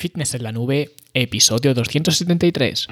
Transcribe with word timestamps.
Fitness 0.00 0.34
en 0.34 0.44
la 0.44 0.50
Nube, 0.50 0.94
episodio 1.12 1.74
273. 1.74 2.86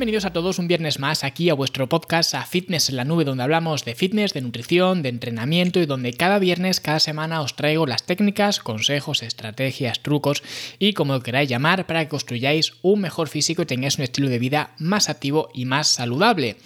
Bienvenidos 0.00 0.24
a 0.24 0.32
todos 0.32 0.58
un 0.58 0.66
viernes 0.66 0.98
más 0.98 1.24
aquí 1.24 1.50
a 1.50 1.54
vuestro 1.54 1.86
podcast 1.86 2.34
a 2.34 2.46
Fitness 2.46 2.88
en 2.88 2.96
la 2.96 3.04
Nube, 3.04 3.26
donde 3.26 3.42
hablamos 3.42 3.84
de 3.84 3.94
fitness, 3.94 4.32
de 4.32 4.40
nutrición, 4.40 5.02
de 5.02 5.10
entrenamiento 5.10 5.78
y 5.78 5.84
donde 5.84 6.14
cada 6.14 6.38
viernes, 6.38 6.80
cada 6.80 7.00
semana 7.00 7.42
os 7.42 7.54
traigo 7.54 7.84
las 7.84 8.04
técnicas, 8.04 8.60
consejos, 8.60 9.22
estrategias, 9.22 10.00
trucos 10.00 10.42
y 10.78 10.94
como 10.94 11.20
queráis 11.20 11.50
llamar 11.50 11.86
para 11.86 12.02
que 12.02 12.08
construyáis 12.08 12.72
un 12.80 13.02
mejor 13.02 13.28
físico 13.28 13.60
y 13.60 13.66
tengáis 13.66 13.98
un 13.98 14.04
estilo 14.04 14.30
de 14.30 14.38
vida 14.38 14.70
más 14.78 15.10
activo 15.10 15.50
y 15.52 15.66
más 15.66 15.88
saludable. 15.88 16.56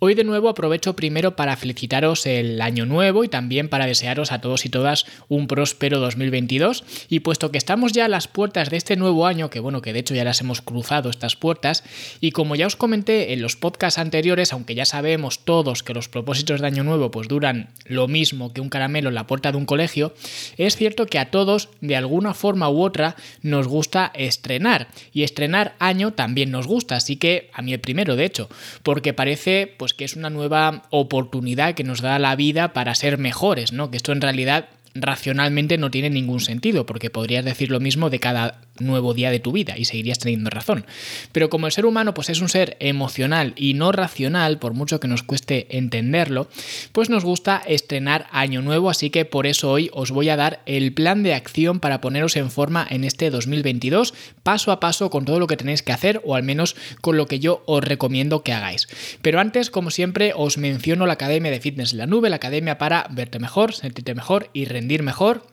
Hoy 0.00 0.12
de 0.12 0.24
nuevo 0.24 0.50
aprovecho 0.50 0.94
primero 0.94 1.34
para 1.34 1.56
felicitaros 1.56 2.26
el 2.26 2.60
año 2.60 2.84
nuevo 2.84 3.24
y 3.24 3.28
también 3.28 3.70
para 3.70 3.86
desearos 3.86 4.32
a 4.32 4.42
todos 4.42 4.66
y 4.66 4.68
todas 4.68 5.06
un 5.30 5.46
próspero 5.46 5.98
2022 5.98 6.84
y 7.08 7.20
puesto 7.20 7.50
que 7.50 7.56
estamos 7.56 7.92
ya 7.92 8.04
a 8.04 8.08
las 8.08 8.28
puertas 8.28 8.68
de 8.68 8.76
este 8.76 8.96
nuevo 8.96 9.26
año, 9.26 9.48
que 9.48 9.60
bueno, 9.60 9.80
que 9.80 9.94
de 9.94 10.00
hecho 10.00 10.14
ya 10.14 10.24
las 10.24 10.42
hemos 10.42 10.60
cruzado 10.60 11.08
estas 11.08 11.36
puertas 11.36 11.84
y 12.20 12.32
como 12.32 12.54
ya 12.54 12.66
os 12.66 12.81
comenté 12.82 13.32
en 13.32 13.42
los 13.42 13.54
podcasts 13.54 14.00
anteriores, 14.00 14.52
aunque 14.52 14.74
ya 14.74 14.84
sabemos 14.84 15.44
todos 15.44 15.84
que 15.84 15.94
los 15.94 16.08
propósitos 16.08 16.60
de 16.60 16.66
Año 16.66 16.82
Nuevo 16.82 17.12
pues 17.12 17.28
duran 17.28 17.70
lo 17.84 18.08
mismo 18.08 18.52
que 18.52 18.60
un 18.60 18.70
caramelo 18.70 19.08
en 19.08 19.14
la 19.14 19.28
puerta 19.28 19.52
de 19.52 19.56
un 19.56 19.66
colegio, 19.66 20.14
es 20.56 20.74
cierto 20.74 21.06
que 21.06 21.20
a 21.20 21.30
todos, 21.30 21.68
de 21.80 21.94
alguna 21.94 22.34
forma 22.34 22.68
u 22.68 22.82
otra, 22.82 23.14
nos 23.40 23.68
gusta 23.68 24.10
estrenar. 24.16 24.88
Y 25.12 25.22
estrenar 25.22 25.76
año 25.78 26.12
también 26.12 26.50
nos 26.50 26.66
gusta, 26.66 26.96
así 26.96 27.14
que 27.14 27.50
a 27.52 27.62
mí 27.62 27.72
el 27.72 27.78
primero, 27.78 28.16
de 28.16 28.24
hecho, 28.24 28.48
porque 28.82 29.12
parece 29.12 29.72
pues 29.78 29.94
que 29.94 30.04
es 30.04 30.16
una 30.16 30.28
nueva 30.28 30.82
oportunidad 30.90 31.74
que 31.74 31.84
nos 31.84 32.00
da 32.00 32.18
la 32.18 32.34
vida 32.34 32.72
para 32.72 32.96
ser 32.96 33.16
mejores, 33.16 33.72
¿no? 33.72 33.92
Que 33.92 33.98
esto 33.98 34.10
en 34.10 34.20
realidad 34.20 34.70
racionalmente 34.94 35.78
no 35.78 35.90
tiene 35.90 36.10
ningún 36.10 36.40
sentido, 36.40 36.86
porque 36.86 37.10
podrías 37.10 37.44
decir 37.44 37.70
lo 37.70 37.80
mismo 37.80 38.10
de 38.10 38.20
cada 38.20 38.60
nuevo 38.78 39.14
día 39.14 39.30
de 39.30 39.40
tu 39.40 39.52
vida 39.52 39.76
y 39.76 39.84
seguirías 39.84 40.18
teniendo 40.18 40.50
razón. 40.50 40.86
Pero 41.32 41.50
como 41.50 41.66
el 41.66 41.72
ser 41.72 41.86
humano 41.86 42.14
pues 42.14 42.30
es 42.30 42.40
un 42.40 42.48
ser 42.48 42.76
emocional 42.80 43.52
y 43.56 43.74
no 43.74 43.92
racional, 43.92 44.58
por 44.58 44.74
mucho 44.74 45.00
que 45.00 45.08
nos 45.08 45.22
cueste 45.22 45.76
entenderlo, 45.76 46.48
pues 46.92 47.10
nos 47.10 47.24
gusta 47.24 47.62
estrenar 47.66 48.26
año 48.32 48.62
nuevo, 48.62 48.90
así 48.90 49.10
que 49.10 49.24
por 49.24 49.46
eso 49.46 49.70
hoy 49.70 49.90
os 49.92 50.10
voy 50.10 50.28
a 50.28 50.36
dar 50.36 50.62
el 50.66 50.92
plan 50.92 51.22
de 51.22 51.34
acción 51.34 51.80
para 51.80 52.00
poneros 52.00 52.36
en 52.36 52.50
forma 52.50 52.86
en 52.88 53.04
este 53.04 53.30
2022, 53.30 54.14
paso 54.42 54.72
a 54.72 54.80
paso 54.80 55.10
con 55.10 55.24
todo 55.24 55.38
lo 55.38 55.46
que 55.46 55.56
tenéis 55.56 55.82
que 55.82 55.92
hacer 55.92 56.20
o 56.24 56.34
al 56.34 56.42
menos 56.42 56.76
con 57.00 57.16
lo 57.16 57.26
que 57.26 57.38
yo 57.38 57.62
os 57.66 57.84
recomiendo 57.84 58.42
que 58.42 58.52
hagáis. 58.52 58.88
Pero 59.20 59.40
antes, 59.40 59.70
como 59.70 59.90
siempre, 59.90 60.32
os 60.34 60.58
menciono 60.58 61.06
la 61.06 61.14
Academia 61.14 61.50
de 61.50 61.60
Fitness 61.60 61.92
en 61.92 61.98
la 61.98 62.06
Nube, 62.06 62.30
la 62.30 62.36
academia 62.36 62.78
para 62.78 63.06
verte 63.10 63.38
mejor, 63.38 63.74
sentirte 63.74 64.14
mejor 64.14 64.48
y 64.52 64.64
rendir 64.64 64.81
mejor 65.02 65.46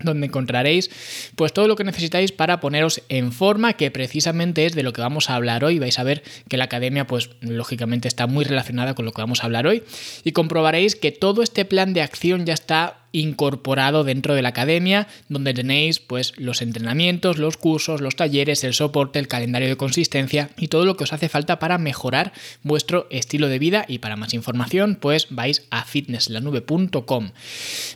donde 0.00 0.26
encontraréis 0.26 0.90
pues 1.36 1.52
todo 1.52 1.68
lo 1.68 1.76
que 1.76 1.84
necesitáis 1.84 2.32
para 2.32 2.60
poneros 2.60 3.02
en 3.08 3.32
forma, 3.32 3.74
que 3.74 3.90
precisamente 3.90 4.66
es 4.66 4.74
de 4.74 4.82
lo 4.82 4.92
que 4.92 5.00
vamos 5.00 5.30
a 5.30 5.36
hablar 5.36 5.64
hoy. 5.64 5.78
Vais 5.78 5.98
a 5.98 6.04
ver 6.04 6.22
que 6.48 6.56
la 6.56 6.64
academia 6.64 7.06
pues 7.06 7.30
lógicamente 7.40 8.08
está 8.08 8.26
muy 8.26 8.44
relacionada 8.44 8.94
con 8.94 9.04
lo 9.04 9.12
que 9.12 9.22
vamos 9.22 9.42
a 9.42 9.46
hablar 9.46 9.66
hoy 9.66 9.82
y 10.24 10.32
comprobaréis 10.32 10.96
que 10.96 11.12
todo 11.12 11.42
este 11.42 11.64
plan 11.64 11.94
de 11.94 12.02
acción 12.02 12.44
ya 12.44 12.54
está 12.54 13.03
incorporado 13.14 14.02
dentro 14.02 14.34
de 14.34 14.42
la 14.42 14.50
academia, 14.50 15.06
donde 15.28 15.54
tenéis 15.54 16.00
pues 16.00 16.34
los 16.36 16.60
entrenamientos, 16.60 17.38
los 17.38 17.56
cursos, 17.56 18.00
los 18.00 18.16
talleres, 18.16 18.64
el 18.64 18.74
soporte, 18.74 19.20
el 19.20 19.28
calendario 19.28 19.68
de 19.68 19.76
consistencia 19.76 20.50
y 20.58 20.68
todo 20.68 20.84
lo 20.84 20.96
que 20.96 21.04
os 21.04 21.12
hace 21.12 21.28
falta 21.28 21.60
para 21.60 21.78
mejorar 21.78 22.32
vuestro 22.62 23.06
estilo 23.10 23.48
de 23.48 23.60
vida 23.60 23.84
y 23.86 23.98
para 23.98 24.16
más 24.16 24.34
información 24.34 24.98
pues 25.00 25.28
vais 25.30 25.62
a 25.70 25.84
fitnesslanube.com. 25.84 27.30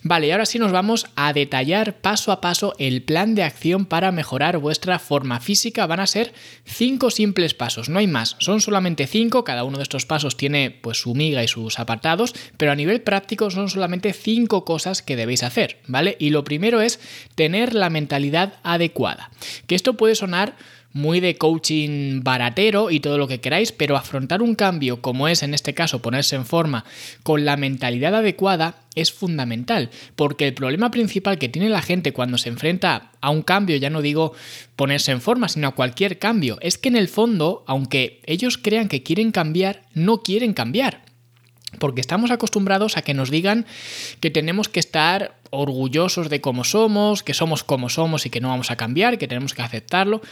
Vale, 0.02 0.26
y 0.28 0.30
ahora 0.30 0.46
sí 0.46 0.60
nos 0.60 0.70
vamos 0.70 1.06
a 1.16 1.32
detallar 1.32 1.96
paso 2.00 2.30
a 2.30 2.40
paso 2.40 2.74
el 2.78 3.02
plan 3.02 3.34
de 3.34 3.42
acción 3.42 3.86
para 3.86 4.12
mejorar 4.12 4.58
vuestra 4.58 5.00
forma 5.00 5.40
física. 5.40 5.86
Van 5.86 6.00
a 6.00 6.06
ser 6.06 6.32
cinco 6.64 7.10
simples 7.10 7.54
pasos, 7.54 7.88
no 7.88 7.98
hay 7.98 8.06
más, 8.06 8.36
son 8.38 8.60
solamente 8.60 9.08
cinco, 9.08 9.42
cada 9.42 9.64
uno 9.64 9.78
de 9.78 9.82
estos 9.82 10.06
pasos 10.06 10.36
tiene 10.36 10.70
pues 10.70 10.98
su 11.00 11.14
miga 11.14 11.42
y 11.42 11.48
sus 11.48 11.80
apartados, 11.80 12.34
pero 12.56 12.70
a 12.70 12.76
nivel 12.76 13.00
práctico 13.00 13.50
son 13.50 13.68
solamente 13.68 14.12
cinco 14.12 14.64
cosas 14.64 15.02
que 15.08 15.16
debéis 15.16 15.42
hacer, 15.42 15.78
¿vale? 15.86 16.16
Y 16.20 16.28
lo 16.28 16.44
primero 16.44 16.82
es 16.82 17.00
tener 17.34 17.74
la 17.74 17.88
mentalidad 17.88 18.52
adecuada. 18.62 19.30
Que 19.66 19.74
esto 19.74 19.94
puede 19.94 20.14
sonar 20.14 20.54
muy 20.92 21.20
de 21.20 21.36
coaching 21.36 22.22
baratero 22.22 22.90
y 22.90 23.00
todo 23.00 23.16
lo 23.16 23.26
que 23.26 23.40
queráis, 23.40 23.72
pero 23.72 23.96
afrontar 23.96 24.42
un 24.42 24.54
cambio 24.54 25.00
como 25.00 25.28
es 25.28 25.42
en 25.42 25.54
este 25.54 25.72
caso 25.72 26.02
ponerse 26.02 26.36
en 26.36 26.44
forma 26.44 26.84
con 27.22 27.44
la 27.46 27.56
mentalidad 27.56 28.14
adecuada 28.14 28.74
es 28.94 29.12
fundamental, 29.12 29.90
porque 30.14 30.46
el 30.46 30.54
problema 30.54 30.90
principal 30.90 31.38
que 31.38 31.48
tiene 31.48 31.70
la 31.70 31.82
gente 31.82 32.12
cuando 32.12 32.36
se 32.36 32.50
enfrenta 32.50 33.12
a 33.20 33.30
un 33.30 33.42
cambio, 33.42 33.76
ya 33.76 33.90
no 33.90 34.02
digo 34.02 34.34
ponerse 34.76 35.12
en 35.12 35.22
forma, 35.22 35.48
sino 35.48 35.68
a 35.68 35.74
cualquier 35.74 36.18
cambio, 36.18 36.58
es 36.60 36.76
que 36.76 36.88
en 36.88 36.96
el 36.96 37.08
fondo, 37.08 37.64
aunque 37.66 38.20
ellos 38.26 38.58
crean 38.58 38.88
que 38.88 39.02
quieren 39.02 39.30
cambiar, 39.30 39.84
no 39.94 40.22
quieren 40.22 40.52
cambiar. 40.52 41.07
Porque 41.78 42.00
estamos 42.00 42.30
acostumbrados 42.30 42.96
a 42.96 43.02
que 43.02 43.12
nos 43.12 43.30
digan 43.30 43.66
que 44.20 44.30
tenemos 44.30 44.68
que 44.68 44.80
estar 44.80 45.34
orgullosos 45.50 46.30
de 46.30 46.40
cómo 46.40 46.64
somos, 46.64 47.22
que 47.22 47.34
somos 47.34 47.62
como 47.62 47.88
somos 47.88 48.24
y 48.24 48.30
que 48.30 48.40
no 48.40 48.48
vamos 48.48 48.70
a 48.70 48.76
cambiar, 48.76 49.18
que 49.18 49.28
tenemos 49.28 49.52
que 49.54 49.62
aceptarlo. 49.62 50.22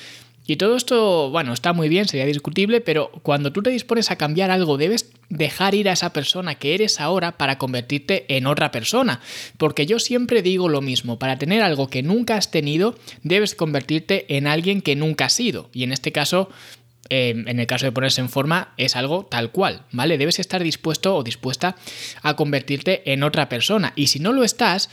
Y 0.49 0.57
todo 0.57 0.77
esto, 0.77 1.29
bueno, 1.31 1.53
está 1.53 1.73
muy 1.73 1.89
bien, 1.89 2.07
sería 2.07 2.25
discutible, 2.25 2.81
pero 2.81 3.11
cuando 3.23 3.53
tú 3.53 3.63
te 3.63 3.71
dispones 3.71 4.13
a 4.13 4.17
cambiar 4.17 4.53
algo, 4.53 4.77
debes 4.77 5.11
dejar 5.29 5.75
ir 5.75 5.89
a 5.89 5.93
esa 5.93 6.13
persona 6.13 6.55
que 6.55 6.75
eres 6.75 7.01
ahora 7.01 7.37
para 7.37 7.59
convertirte 7.59 8.25
en 8.29 8.47
otra 8.47 8.71
persona. 8.71 9.21
Porque 9.59 9.87
yo 9.87 9.99
siempre 9.99 10.43
digo 10.43 10.69
lo 10.69 10.83
mismo, 10.83 11.19
para 11.19 11.37
tener 11.37 11.63
algo 11.63 11.89
que 11.89 12.05
nunca 12.05 12.37
has 12.37 12.53
tenido, 12.53 12.97
debes 13.25 13.57
convertirte 13.57 14.37
en 14.37 14.47
alguien 14.47 14.83
que 14.83 14.95
nunca 14.95 15.25
has 15.25 15.33
sido. 15.33 15.69
Y 15.73 15.83
en 15.83 15.91
este 15.91 16.13
caso, 16.13 16.49
Em, 17.09 17.47
en 17.49 17.61
el 17.61 17.67
caso 17.67 17.87
de 17.87 17.93
ponerse 17.93 18.21
en 18.21 18.29
forma, 18.29 18.73
es 18.77 18.97
algo 18.97 19.27
tal 19.27 19.51
cual, 19.51 19.83
¿vale? 19.93 20.19
Debes 20.19 20.39
estar 20.39 20.63
dispuesto 20.63 21.17
o 21.17 21.23
dispuesta 21.23 21.77
a 22.23 22.35
convertirte 22.35 23.13
en 23.13 23.23
otra 23.23 23.49
persona. 23.49 23.93
Y 23.97 24.09
si 24.09 24.19
no 24.19 24.33
lo 24.33 24.43
estás, 24.43 24.91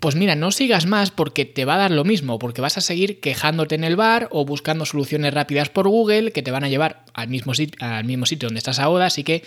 pues 0.00 0.14
mira, 0.14 0.34
no 0.34 0.50
sigas 0.50 0.86
más 0.86 1.10
porque 1.10 1.44
te 1.44 1.64
va 1.64 1.74
a 1.74 1.78
dar 1.78 1.90
lo 1.90 2.04
mismo, 2.04 2.38
porque 2.38 2.60
vas 2.60 2.76
a 2.76 2.80
seguir 2.80 3.20
quejándote 3.20 3.74
en 3.74 3.84
el 3.84 3.96
bar 3.96 4.28
o 4.30 4.44
buscando 4.44 4.84
soluciones 4.84 5.32
rápidas 5.32 5.68
por 5.68 5.88
Google 5.88 6.32
que 6.32 6.42
te 6.42 6.50
van 6.50 6.64
a 6.64 6.68
llevar 6.68 7.04
al 7.14 7.28
mismo, 7.28 7.52
al 7.80 8.04
mismo 8.04 8.26
sitio 8.26 8.48
donde 8.48 8.58
estás 8.58 8.78
ahora, 8.78 9.06
así 9.06 9.24
que 9.24 9.42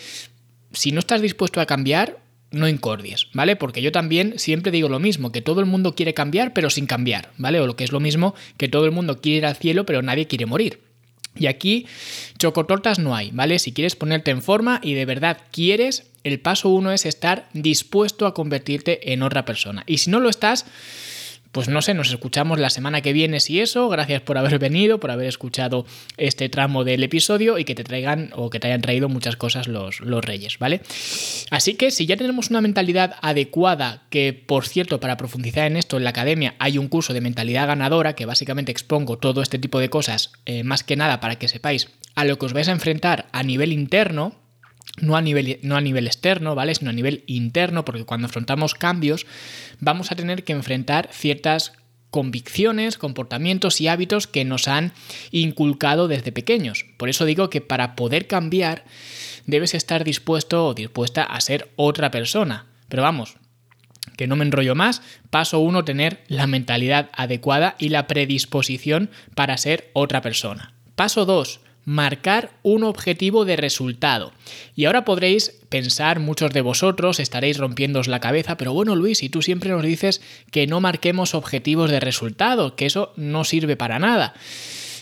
si 0.72 0.92
no 0.92 1.00
estás 1.00 1.22
dispuesto 1.22 1.62
a 1.62 1.66
cambiar, 1.66 2.20
no 2.52 2.68
incordies, 2.68 3.28
¿vale? 3.34 3.56
Porque 3.56 3.82
yo 3.82 3.92
también 3.92 4.40
siempre 4.40 4.72
digo 4.72 4.90
lo 4.90 5.00
mismo, 5.00 5.32
que 5.32 5.42
todo 5.42 5.60
el 5.60 5.68
mundo 5.68 5.94
quiere 5.94 6.16
cambiar 6.16 6.54
pero 6.54 6.70
sin 6.70 6.88
cambiar, 6.88 7.32
¿vale? 7.38 7.60
O 7.60 7.68
lo 7.68 7.76
que 7.76 7.84
es 7.84 7.92
lo 7.92 8.00
mismo, 8.00 8.34
que 8.58 8.68
todo 8.68 8.86
el 8.86 8.92
mundo 8.92 9.22
quiere 9.22 9.38
ir 9.38 9.46
al 9.46 9.56
cielo 9.56 9.86
pero 9.86 10.02
nadie 10.02 10.26
quiere 10.26 10.48
morir. 10.48 10.89
Y 11.40 11.48
aquí 11.48 11.88
chocotortas 12.38 13.00
no 13.00 13.16
hay, 13.16 13.32
¿vale? 13.32 13.58
Si 13.60 13.72
quieres 13.72 13.96
ponerte 13.96 14.32
en 14.32 14.42
forma 14.42 14.80
y 14.84 14.94
de 14.94 15.06
verdad 15.06 15.40
quieres, 15.52 16.12
el 16.24 16.40
paso 16.40 16.70
uno 16.70 16.92
es 16.92 17.06
estar 17.06 17.48
dispuesto 17.54 18.28
a 18.28 18.34
convertirte 18.34 19.14
en 19.14 19.24
otra 19.24 19.46
persona. 19.46 19.84
Y 19.88 20.00
si 20.00 20.12
no 20.12 20.20
lo 20.20 20.30
estás, 20.30 20.66
pues 21.52 21.68
no 21.68 21.82
sé, 21.82 21.94
nos 21.94 22.12
escuchamos 22.12 22.60
la 22.60 22.70
semana 22.70 23.02
que 23.02 23.14
viene 23.14 23.40
si 23.40 23.60
eso. 23.60 23.90
Gracias 23.90 24.22
por 24.22 24.38
haber 24.38 24.60
venido, 24.60 25.00
por 25.00 25.12
haber 25.12 25.28
escuchado 25.28 25.86
este 26.18 26.50
tramo 26.50 26.84
del 26.84 27.04
episodio 27.04 27.58
y 27.58 27.66
que 27.66 27.76
te 27.76 27.84
traigan 27.84 28.32
o 28.36 28.50
que 28.50 28.60
te 28.60 28.68
hayan 28.68 28.82
traído 28.82 29.10
muchas 29.10 29.36
cosas 29.36 29.68
los, 29.68 30.00
los 30.02 30.24
reyes, 30.24 30.60
¿vale? 30.60 30.82
Así 31.50 31.74
que 31.74 31.92
si 31.92 32.06
ya 32.06 32.18
tenemos 32.18 32.50
una 32.50 32.62
mentalidad 32.62 33.16
adecuada, 33.22 34.04
que 34.10 34.34
por 34.34 34.68
cierto, 34.68 35.00
para 35.00 35.18
profundizar 35.18 35.66
en 35.66 35.78
esto 35.78 35.98
en 35.98 36.04
la 36.04 36.12
academia 36.12 36.56
hay 36.60 36.78
un 36.78 36.88
curso 36.88 37.14
de 37.14 37.22
mentalidad 37.22 37.68
ganadora 37.68 38.14
que 38.14 38.26
básicamente 38.26 38.72
expongo 38.72 39.18
todo 39.18 39.42
este 39.42 39.60
tipo 39.60 39.80
de 39.80 39.90
cosas, 39.90 40.32
eh, 40.46 40.64
más 40.64 40.84
que 40.84 40.96
nada 40.96 41.20
para 41.20 41.38
que 41.38 41.48
sepáis 41.48 41.90
a 42.16 42.26
lo 42.26 42.38
que 42.38 42.46
os 42.46 42.54
vais 42.54 42.68
a 42.68 42.74
enfrentar 42.74 43.28
a 43.32 43.44
nivel 43.44 43.74
interno, 43.74 44.36
no 45.02 45.16
a, 45.16 45.22
nivel, 45.22 45.60
no 45.62 45.76
a 45.76 45.82
nivel 45.82 46.08
externo, 46.08 46.56
¿vale? 46.56 46.76
Sino 46.76 46.90
a 46.90 46.94
nivel 46.94 47.24
interno, 47.28 47.86
porque 47.86 48.06
cuando 48.06 48.28
afrontamos 48.28 48.76
cambios 48.76 49.26
vamos 49.80 50.12
a 50.12 50.16
tener 50.16 50.44
que 50.44 50.54
enfrentar 50.54 51.10
ciertas 51.12 51.74
convicciones, 52.10 52.98
comportamientos 52.98 53.82
y 53.82 53.88
hábitos 53.88 54.28
que 54.28 54.46
nos 54.46 54.68
han 54.68 54.94
inculcado 55.32 56.08
desde 56.08 56.32
pequeños. 56.32 56.86
Por 56.98 57.10
eso 57.10 57.26
digo 57.26 57.50
que 57.50 57.62
para 57.62 57.96
poder 57.96 58.28
cambiar 58.28 58.86
debes 59.46 59.74
estar 59.74 60.04
dispuesto 60.04 60.66
o 60.66 60.74
dispuesta 60.74 61.24
a 61.24 61.40
ser 61.42 61.70
otra 61.76 62.12
persona. 62.12 62.66
Pero 62.88 63.04
vamos, 63.04 63.36
que 64.18 64.28
no 64.28 64.36
me 64.36 64.46
enrollo 64.46 64.76
más. 64.76 65.02
Paso 65.30 65.60
uno, 65.60 65.86
tener 65.86 66.24
la 66.28 66.48
mentalidad 66.48 67.10
adecuada 67.14 67.76
y 67.78 67.90
la 67.90 68.08
predisposición 68.08 69.12
para 69.36 69.58
ser 69.58 69.90
otra 69.94 70.22
persona. 70.22 70.74
Paso 70.96 71.26
2, 71.26 71.62
marcar 71.90 72.52
un 72.62 72.84
objetivo 72.84 73.46
de 73.46 73.56
resultado. 73.56 74.32
Y 74.76 74.86
ahora 74.86 75.06
podréis 75.06 75.58
pensar, 75.70 76.20
muchos 76.20 76.52
de 76.52 76.62
vosotros 76.62 77.20
estaréis 77.20 77.58
rompiéndos 77.58 78.08
la 78.08 78.20
cabeza, 78.20 78.58
pero 78.58 78.74
bueno 78.74 78.96
Luis, 78.96 79.24
y 79.24 79.30
tú 79.30 79.42
siempre 79.42 79.72
nos 79.72 79.82
dices 79.82 80.22
que 80.52 80.68
no 80.68 80.82
marquemos 80.82 81.34
objetivos 81.34 81.90
de 81.90 82.00
resultado, 82.00 82.76
que 82.76 82.86
eso 82.86 83.12
no 83.16 83.44
sirve 83.44 83.76
para 83.76 83.98
nada. 83.98 84.36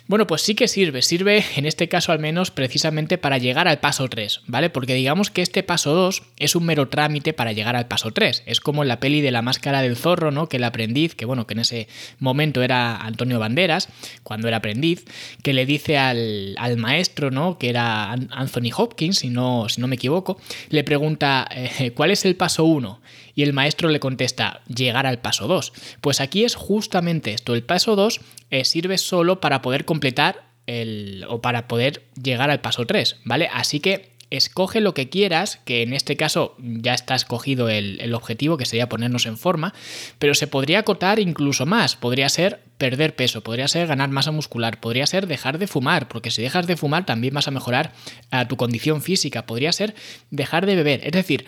Bueno, 0.07 0.25
pues 0.25 0.41
sí 0.41 0.55
que 0.55 0.69
sirve, 0.69 1.01
sirve 1.01 1.43
en 1.57 1.65
este 1.65 1.89
caso 1.89 2.13
al 2.13 2.19
menos 2.19 2.49
precisamente 2.49 3.17
para 3.17 3.37
llegar 3.39 3.67
al 3.67 3.79
paso 3.79 4.07
3, 4.07 4.41
¿vale? 4.47 4.69
Porque 4.69 4.93
digamos 4.93 5.31
que 5.31 5.41
este 5.41 5.63
paso 5.63 5.93
2 5.93 6.23
es 6.37 6.55
un 6.55 6.65
mero 6.65 6.87
trámite 6.87 7.33
para 7.33 7.51
llegar 7.51 7.75
al 7.75 7.87
paso 7.87 8.11
3. 8.11 8.43
Es 8.45 8.61
como 8.61 8.83
en 8.83 8.87
la 8.87 9.01
peli 9.01 9.19
de 9.19 9.31
la 9.31 9.41
máscara 9.41 9.81
del 9.81 9.97
zorro, 9.97 10.31
¿no? 10.31 10.47
Que 10.47 10.57
el 10.57 10.63
aprendiz, 10.63 11.13
que 11.13 11.25
bueno, 11.25 11.45
que 11.45 11.55
en 11.55 11.59
ese 11.59 11.89
momento 12.19 12.63
era 12.63 12.95
Antonio 12.95 13.37
Banderas, 13.37 13.89
cuando 14.23 14.47
era 14.47 14.57
aprendiz, 14.57 15.03
que 15.43 15.51
le 15.51 15.65
dice 15.65 15.97
al, 15.97 16.55
maestro, 16.77 17.29
¿no? 17.29 17.57
Que 17.57 17.69
era 17.69 18.13
Anthony 18.13 18.71
Hopkins, 18.75 19.19
si 19.19 19.29
no, 19.29 19.67
si 19.67 19.81
no 19.81 19.87
me 19.87 19.95
equivoco, 19.95 20.39
le 20.69 20.85
pregunta, 20.85 21.49
eh, 21.51 21.91
¿cuál 21.91 22.11
es 22.11 22.23
el 22.23 22.37
paso 22.37 22.63
1? 22.63 23.01
Y 23.37 23.43
el 23.43 23.53
maestro 23.53 23.89
le 23.89 23.99
contesta, 23.99 24.61
llegar 24.65 25.05
al 25.05 25.19
paso 25.19 25.47
2. 25.47 25.71
Pues 26.01 26.21
aquí 26.21 26.43
es 26.43 26.55
justamente 26.55 27.33
esto, 27.33 27.53
el 27.53 27.61
paso 27.61 27.95
2 27.95 28.19
eh, 28.49 28.65
sirve 28.65 28.97
solo 28.97 29.39
para 29.39 29.61
poder 29.61 29.85
completar 29.85 30.47
el, 30.65 31.23
o 31.29 31.39
para 31.39 31.67
poder 31.67 32.01
llegar 32.19 32.49
al 32.49 32.61
paso 32.61 32.87
3, 32.87 33.17
¿vale? 33.25 33.47
Así 33.53 33.79
que 33.79 34.09
escoge 34.31 34.81
lo 34.81 34.95
que 34.95 35.09
quieras, 35.09 35.59
que 35.65 35.83
en 35.83 35.93
este 35.93 36.17
caso 36.17 36.55
ya 36.57 36.95
está 36.95 37.13
escogido 37.13 37.69
el, 37.69 38.01
el, 38.01 38.15
objetivo, 38.15 38.57
que 38.57 38.65
sería 38.65 38.89
ponernos 38.89 39.27
en 39.27 39.37
forma, 39.37 39.71
pero 40.17 40.33
se 40.33 40.47
podría 40.47 40.79
acotar 40.79 41.19
incluso 41.19 41.67
más. 41.67 41.95
Podría 41.95 42.29
ser 42.29 42.61
perder 42.79 43.15
peso, 43.15 43.41
podría 43.41 43.67
ser 43.67 43.85
ganar 43.85 44.09
masa 44.09 44.31
muscular, 44.31 44.79
podría 44.79 45.05
ser 45.05 45.27
dejar 45.27 45.59
de 45.59 45.67
fumar, 45.67 46.07
porque 46.07 46.31
si 46.31 46.41
dejas 46.41 46.65
de 46.65 46.75
fumar 46.75 47.05
también 47.05 47.35
vas 47.35 47.47
a 47.47 47.51
mejorar 47.51 47.93
a 48.31 48.47
tu 48.47 48.57
condición 48.57 49.03
física, 49.03 49.45
podría 49.45 49.71
ser 49.71 49.93
dejar 50.31 50.65
de 50.65 50.75
beber. 50.75 51.05
Es 51.05 51.11
decir, 51.11 51.45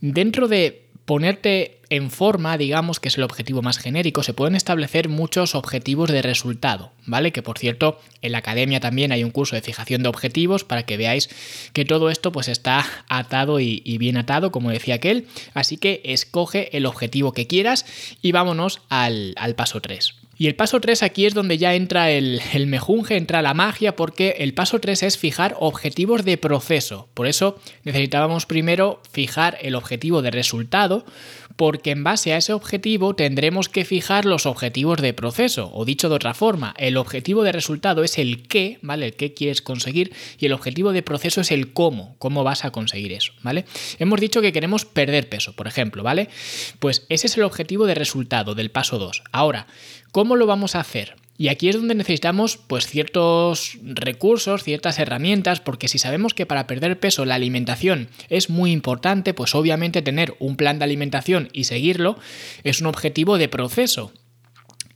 dentro 0.00 0.48
de 0.48 0.87
ponerte 1.08 1.80
en 1.88 2.10
forma, 2.10 2.58
digamos, 2.58 3.00
que 3.00 3.08
es 3.08 3.16
el 3.16 3.22
objetivo 3.22 3.62
más 3.62 3.78
genérico, 3.78 4.22
se 4.22 4.34
pueden 4.34 4.54
establecer 4.54 5.08
muchos 5.08 5.54
objetivos 5.54 6.10
de 6.10 6.20
resultado, 6.20 6.92
¿vale? 7.06 7.32
Que 7.32 7.40
por 7.40 7.58
cierto, 7.58 7.98
en 8.20 8.32
la 8.32 8.38
academia 8.38 8.78
también 8.78 9.10
hay 9.10 9.24
un 9.24 9.30
curso 9.30 9.56
de 9.56 9.62
fijación 9.62 10.02
de 10.02 10.10
objetivos 10.10 10.64
para 10.64 10.82
que 10.82 10.98
veáis 10.98 11.30
que 11.72 11.86
todo 11.86 12.10
esto 12.10 12.30
pues 12.30 12.48
está 12.48 12.84
atado 13.08 13.58
y, 13.58 13.80
bien 13.96 14.18
atado, 14.18 14.52
como 14.52 14.68
decía 14.68 14.96
aquel. 14.96 15.26
Así 15.54 15.78
que 15.78 16.02
escoge 16.04 16.76
el 16.76 16.84
objetivo 16.84 17.32
que 17.32 17.46
quieras 17.46 17.86
y 18.20 18.32
vámonos 18.32 18.82
al, 18.90 19.32
al 19.38 19.54
paso 19.54 19.80
3. 19.80 20.27
Y 20.38 20.46
el 20.46 20.54
paso 20.54 20.80
3 20.80 21.02
aquí 21.02 21.26
es 21.26 21.34
donde 21.34 21.58
ya 21.58 21.74
entra 21.74 22.12
el, 22.12 22.40
el, 22.54 22.68
mejunje, 22.68 23.16
entra 23.16 23.42
la 23.42 23.54
magia, 23.54 23.96
porque 23.96 24.36
el 24.38 24.54
paso 24.54 24.78
3 24.78 25.02
es 25.02 25.18
fijar 25.18 25.56
objetivos 25.58 26.24
de 26.24 26.38
proceso. 26.38 27.08
Por 27.12 27.26
eso 27.26 27.58
necesitábamos 27.82 28.46
primero 28.46 29.02
fijar 29.10 29.58
el 29.60 29.74
objetivo 29.74 30.22
de 30.22 30.30
resultado, 30.30 31.04
porque 31.58 31.90
en 31.90 32.04
base 32.04 32.32
a 32.32 32.36
ese 32.36 32.52
objetivo 32.52 33.16
tendremos 33.16 33.68
que 33.68 33.84
fijar 33.84 34.26
los 34.26 34.46
objetivos 34.46 35.02
de 35.02 35.12
proceso. 35.12 35.72
O 35.74 35.84
dicho 35.84 36.08
de 36.08 36.14
otra 36.14 36.32
forma, 36.32 36.72
el 36.78 36.96
objetivo 36.96 37.42
de 37.42 37.50
resultado 37.50 38.04
es 38.04 38.16
el 38.16 38.46
qué, 38.46 38.78
¿vale? 38.80 39.06
El 39.06 39.14
qué 39.14 39.34
quieres 39.34 39.60
conseguir, 39.60 40.12
y 40.38 40.46
el 40.46 40.52
objetivo 40.52 40.92
de 40.92 41.02
proceso 41.02 41.40
es 41.40 41.50
el 41.50 41.72
cómo, 41.72 42.14
cómo 42.20 42.44
vas 42.44 42.64
a 42.64 42.70
conseguir 42.70 43.12
eso, 43.12 43.32
¿vale? 43.42 43.64
Hemos 43.98 44.20
dicho 44.20 44.40
que 44.40 44.52
queremos 44.52 44.84
perder 44.84 45.28
peso, 45.28 45.52
por 45.52 45.66
ejemplo, 45.66 46.04
¿vale? 46.04 46.28
Pues 46.78 47.06
ese 47.08 47.26
es 47.26 47.36
el 47.36 47.42
objetivo 47.42 47.86
de 47.86 47.96
resultado 47.96 48.54
del 48.54 48.70
paso 48.70 49.00
2. 49.00 49.24
Ahora, 49.32 49.66
¿Cómo 50.12 50.36
lo 50.36 50.46
vamos 50.46 50.74
a 50.74 50.80
hacer? 50.80 51.16
Y 51.40 51.48
aquí 51.48 51.68
es 51.68 51.76
donde 51.76 51.94
necesitamos 51.94 52.56
pues 52.56 52.86
ciertos 52.88 53.78
recursos, 53.82 54.64
ciertas 54.64 54.98
herramientas, 54.98 55.60
porque 55.60 55.86
si 55.86 55.98
sabemos 55.98 56.34
que 56.34 56.46
para 56.46 56.66
perder 56.66 56.98
peso 56.98 57.24
la 57.24 57.36
alimentación 57.36 58.08
es 58.28 58.50
muy 58.50 58.72
importante, 58.72 59.34
pues 59.34 59.54
obviamente 59.54 60.02
tener 60.02 60.34
un 60.40 60.56
plan 60.56 60.78
de 60.80 60.84
alimentación 60.84 61.48
y 61.52 61.64
seguirlo 61.64 62.18
es 62.64 62.80
un 62.80 62.88
objetivo 62.88 63.38
de 63.38 63.48
proceso. 63.48 64.12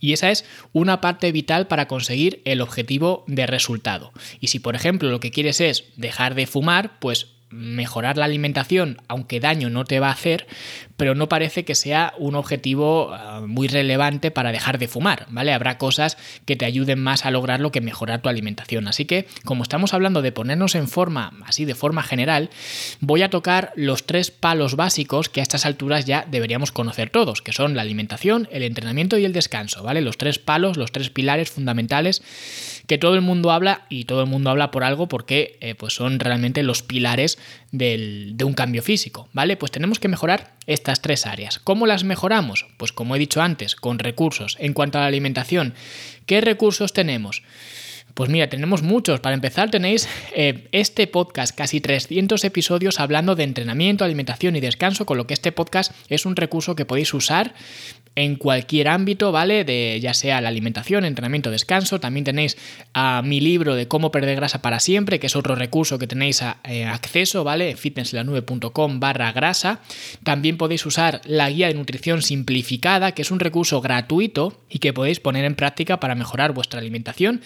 Y 0.01 0.11
esa 0.11 0.31
es 0.31 0.43
una 0.73 0.99
parte 0.99 1.31
vital 1.31 1.67
para 1.67 1.87
conseguir 1.87 2.41
el 2.43 2.59
objetivo 2.59 3.23
de 3.25 3.47
resultado. 3.47 4.11
Y 4.41 4.47
si 4.47 4.59
por 4.59 4.75
ejemplo 4.75 5.09
lo 5.09 5.21
que 5.21 5.31
quieres 5.31 5.61
es 5.61 5.85
dejar 5.95 6.35
de 6.35 6.45
fumar, 6.45 6.99
pues 6.99 7.27
mejorar 7.53 8.17
la 8.17 8.25
alimentación, 8.25 8.97
aunque 9.07 9.39
daño 9.39 9.69
no 9.69 9.85
te 9.85 9.99
va 9.99 10.07
a 10.07 10.13
hacer, 10.13 10.47
pero 10.97 11.15
no 11.15 11.29
parece 11.29 11.65
que 11.65 11.75
sea 11.75 12.13
un 12.17 12.35
objetivo 12.35 13.13
ah, 13.13 13.41
muy 13.45 13.67
relevante 13.67 14.31
para 14.31 14.51
dejar 14.51 14.77
de 14.79 14.87
fumar, 14.87 15.27
¿vale? 15.29 15.53
Habrá 15.53 15.77
cosas 15.77 16.17
que 16.45 16.55
te 16.55 16.65
ayuden 16.65 16.99
más 16.99 17.25
a 17.25 17.31
lograrlo 17.31 17.71
que 17.71 17.81
mejorar 17.81 18.21
tu 18.21 18.29
alimentación. 18.29 18.87
Así 18.87 19.05
que, 19.05 19.27
como 19.45 19.63
estamos 19.63 19.93
hablando 19.93 20.21
de 20.21 20.31
ponernos 20.31 20.75
en 20.75 20.87
forma, 20.87 21.33
así 21.45 21.65
de 21.65 21.75
forma 21.75 22.03
general, 22.03 22.49
voy 22.99 23.21
a 23.21 23.29
tocar 23.29 23.71
los 23.75 24.05
tres 24.05 24.31
palos 24.31 24.75
básicos 24.75 25.29
que 25.29 25.39
a 25.39 25.43
estas 25.43 25.65
alturas 25.65 26.05
ya 26.05 26.25
deberíamos 26.29 26.71
conocer 26.71 27.09
todos, 27.09 27.41
que 27.41 27.53
son 27.53 27.75
la 27.75 27.81
alimentación, 27.81 28.47
el 28.51 28.63
entrenamiento 28.63 29.17
y 29.17 29.25
el 29.25 29.33
descanso, 29.33 29.83
¿vale? 29.83 30.01
Los 30.01 30.17
tres 30.17 30.39
palos, 30.39 30.77
los 30.77 30.91
tres 30.91 31.09
pilares 31.09 31.51
fundamentales 31.51 32.23
que 32.87 32.97
todo 32.97 33.15
el 33.15 33.21
mundo 33.21 33.51
habla 33.51 33.85
y 33.89 34.05
todo 34.05 34.21
el 34.21 34.29
mundo 34.29 34.49
habla 34.49 34.71
por 34.71 34.83
algo 34.83 35.07
porque 35.07 35.57
eh, 35.61 35.75
pues 35.75 35.93
son 35.93 36.19
realmente 36.19 36.63
los 36.63 36.83
pilares 36.83 37.37
de 37.71 38.43
un 38.43 38.53
cambio 38.53 38.83
físico, 38.83 39.29
¿vale? 39.33 39.57
Pues 39.57 39.71
tenemos 39.71 39.99
que 39.99 40.07
mejorar 40.07 40.53
estas 40.67 41.01
tres 41.01 41.25
áreas. 41.25 41.59
¿Cómo 41.59 41.87
las 41.87 42.03
mejoramos? 42.03 42.67
Pues 42.77 42.91
como 42.91 43.15
he 43.15 43.19
dicho 43.19 43.41
antes, 43.41 43.75
con 43.75 43.99
recursos. 43.99 44.57
En 44.59 44.73
cuanto 44.73 44.97
a 44.97 45.01
la 45.01 45.07
alimentación, 45.07 45.73
¿qué 46.25 46.41
recursos 46.41 46.93
tenemos? 46.93 47.41
Pues 48.13 48.29
mira, 48.29 48.47
tenemos 48.47 48.83
muchos. 48.83 49.19
Para 49.21 49.33
empezar, 49.33 49.71
tenéis 49.71 50.07
eh, 50.35 50.67
este 50.71 51.07
podcast, 51.07 51.55
casi 51.55 51.81
300 51.81 52.43
episodios 52.43 52.99
hablando 52.99 53.35
de 53.35 53.43
entrenamiento, 53.43 54.05
alimentación 54.05 54.55
y 54.55 54.59
descanso, 54.59 55.05
con 55.05 55.17
lo 55.17 55.25
que 55.25 55.33
este 55.33 55.51
podcast 55.51 55.91
es 56.09 56.25
un 56.25 56.35
recurso 56.35 56.75
que 56.75 56.85
podéis 56.85 57.13
usar 57.13 57.55
en 58.15 58.35
cualquier 58.35 58.87
ámbito, 58.87 59.31
¿vale? 59.31 59.63
De 59.63 59.99
ya 60.01 60.13
sea 60.13 60.41
la 60.41 60.49
alimentación, 60.49 61.05
entrenamiento, 61.05 61.49
descanso. 61.49 61.99
También 61.99 62.23
tenéis 62.23 62.57
a 62.93 63.21
mi 63.23 63.39
libro 63.39 63.75
de 63.75 63.87
cómo 63.87 64.11
perder 64.11 64.35
grasa 64.35 64.61
para 64.61 64.79
siempre, 64.79 65.19
que 65.19 65.27
es 65.27 65.35
otro 65.35 65.55
recurso 65.55 65.97
que 65.97 66.07
tenéis 66.07 66.41
a, 66.41 66.57
eh, 66.63 66.85
acceso, 66.85 67.43
¿vale? 67.43 67.75
fitnesslanube.com 67.75 68.99
barra 68.99 69.31
grasa. 69.31 69.79
También 70.23 70.57
podéis 70.57 70.85
usar 70.85 71.21
la 71.25 71.49
guía 71.49 71.67
de 71.67 71.73
nutrición 71.73 72.21
simplificada, 72.21 73.13
que 73.13 73.23
es 73.23 73.31
un 73.31 73.39
recurso 73.39 73.81
gratuito 73.81 74.61
y 74.69 74.79
que 74.79 74.93
podéis 74.93 75.19
poner 75.19 75.45
en 75.45 75.55
práctica 75.55 75.99
para 75.99 76.15
mejorar 76.15 76.53
vuestra 76.53 76.79
alimentación. 76.79 77.41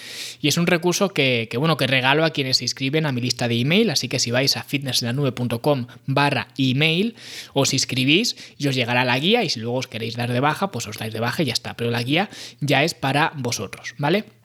Es 0.48 0.58
un 0.58 0.66
recurso 0.66 1.10
que, 1.10 1.50
que 1.52 1.58
bueno, 1.58 1.76
que 1.76 1.88
regalo 1.88 2.24
a 2.24 2.30
quienes 2.30 2.58
se 2.58 2.64
inscriben 2.64 3.06
a 3.06 3.12
mi 3.12 3.20
lista 3.20 3.50
de 3.50 3.60
email, 3.60 3.90
así 3.90 4.08
que 4.08 4.18
si 4.18 4.32
vais 4.32 4.56
a 4.56 4.64
fitnesslanube.com 4.64 5.88
barra 6.06 6.48
email, 6.58 7.16
os 7.54 7.74
inscribís 7.74 8.38
y 8.58 8.68
os 8.68 8.76
llegará 8.76 9.04
la 9.04 9.20
guía 9.20 9.44
y 9.44 9.50
si 9.50 9.60
luego 9.60 9.78
os 9.78 9.88
queréis 9.88 10.16
dar 10.16 10.32
de 10.32 10.40
baja, 10.40 10.72
pues 10.72 10.88
os 10.88 10.98
dais 10.98 11.12
de 11.12 11.20
baja 11.20 11.44
y 11.44 11.48
ya 11.48 11.54
está. 11.54 11.76
Pero 11.76 11.92
la 11.92 12.02
guía 12.02 12.30
ya 12.62 12.84
es 12.86 12.94
para 12.94 13.34
vosotros, 13.36 13.94
¿vale? 13.98 14.37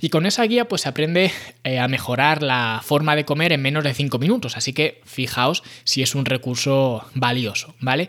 Y 0.00 0.08
con 0.08 0.26
esa 0.26 0.44
guía 0.44 0.66
pues 0.66 0.82
se 0.82 0.88
aprende 0.88 1.32
eh, 1.64 1.78
a 1.78 1.88
mejorar 1.88 2.42
la 2.42 2.80
forma 2.84 3.16
de 3.16 3.24
comer 3.24 3.52
en 3.52 3.62
menos 3.62 3.84
de 3.84 3.94
5 3.94 4.18
minutos, 4.18 4.56
así 4.56 4.72
que 4.72 5.00
fijaos 5.04 5.62
si 5.84 6.02
es 6.02 6.14
un 6.14 6.24
recurso 6.24 7.04
valioso, 7.14 7.74
¿vale? 7.80 8.08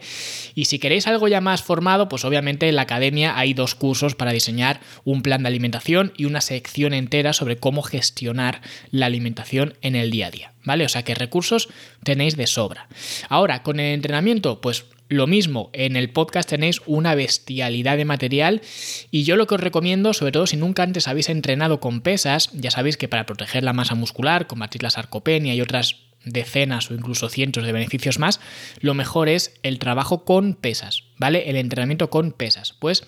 Y 0.55 0.65
si 0.65 0.79
queréis 0.79 1.07
algo 1.07 1.27
ya 1.27 1.41
más 1.41 1.63
formado, 1.63 2.09
pues 2.09 2.25
obviamente 2.25 2.69
en 2.69 2.75
la 2.75 2.83
academia 2.83 3.37
hay 3.37 3.53
dos 3.53 3.75
cursos 3.75 4.15
para 4.15 4.31
diseñar 4.31 4.79
un 5.03 5.21
plan 5.21 5.43
de 5.43 5.47
alimentación 5.47 6.13
y 6.17 6.25
una 6.25 6.41
sección 6.41 6.93
entera 6.93 7.33
sobre 7.33 7.57
cómo 7.57 7.81
gestionar 7.81 8.61
la 8.91 9.05
alimentación 9.07 9.75
en 9.81 9.95
el 9.95 10.11
día 10.11 10.27
a 10.27 10.31
día, 10.31 10.53
¿vale? 10.63 10.85
O 10.85 10.89
sea 10.89 11.03
que 11.03 11.15
recursos 11.15 11.69
tenéis 12.03 12.37
de 12.37 12.47
sobra. 12.47 12.87
Ahora, 13.27 13.63
con 13.63 13.79
el 13.79 13.93
entrenamiento, 13.93 14.61
pues 14.61 14.85
lo 15.09 15.25
mismo, 15.25 15.71
en 15.73 15.95
el 15.95 16.11
podcast 16.11 16.49
tenéis 16.49 16.81
una 16.85 17.15
bestialidad 17.15 17.97
de 17.97 18.05
material 18.05 18.61
y 19.09 19.23
yo 19.23 19.35
lo 19.35 19.47
que 19.47 19.55
os 19.55 19.61
recomiendo, 19.61 20.13
sobre 20.13 20.31
todo 20.31 20.45
si 20.45 20.55
nunca 20.55 20.83
antes 20.83 21.07
habéis 21.07 21.29
entrenado 21.29 21.79
con 21.79 22.01
pesas, 22.01 22.51
ya 22.53 22.69
sabéis 22.69 22.95
que 22.95 23.07
para 23.07 23.25
proteger 23.25 23.63
la 23.63 23.73
masa 23.73 23.95
muscular, 23.95 24.45
combatir 24.45 24.83
la 24.83 24.91
sarcopenia 24.91 25.55
y 25.55 25.61
otras 25.61 25.95
decenas 26.25 26.91
o 26.91 26.93
incluso 26.93 27.27
cientos 27.27 27.65
de 27.65 27.71
beneficios 27.71 28.19
más, 28.19 28.39
lo 28.81 28.93
mejor 28.93 29.29
es 29.29 29.59
el 29.63 29.79
trabajo 29.79 30.25
con 30.25 30.53
pesas, 30.53 31.05
¿vale? 31.17 31.49
El 31.49 31.55
entrenamiento 31.55 32.11
con 32.11 32.31
pesas. 32.31 32.73
Pues 32.79 33.03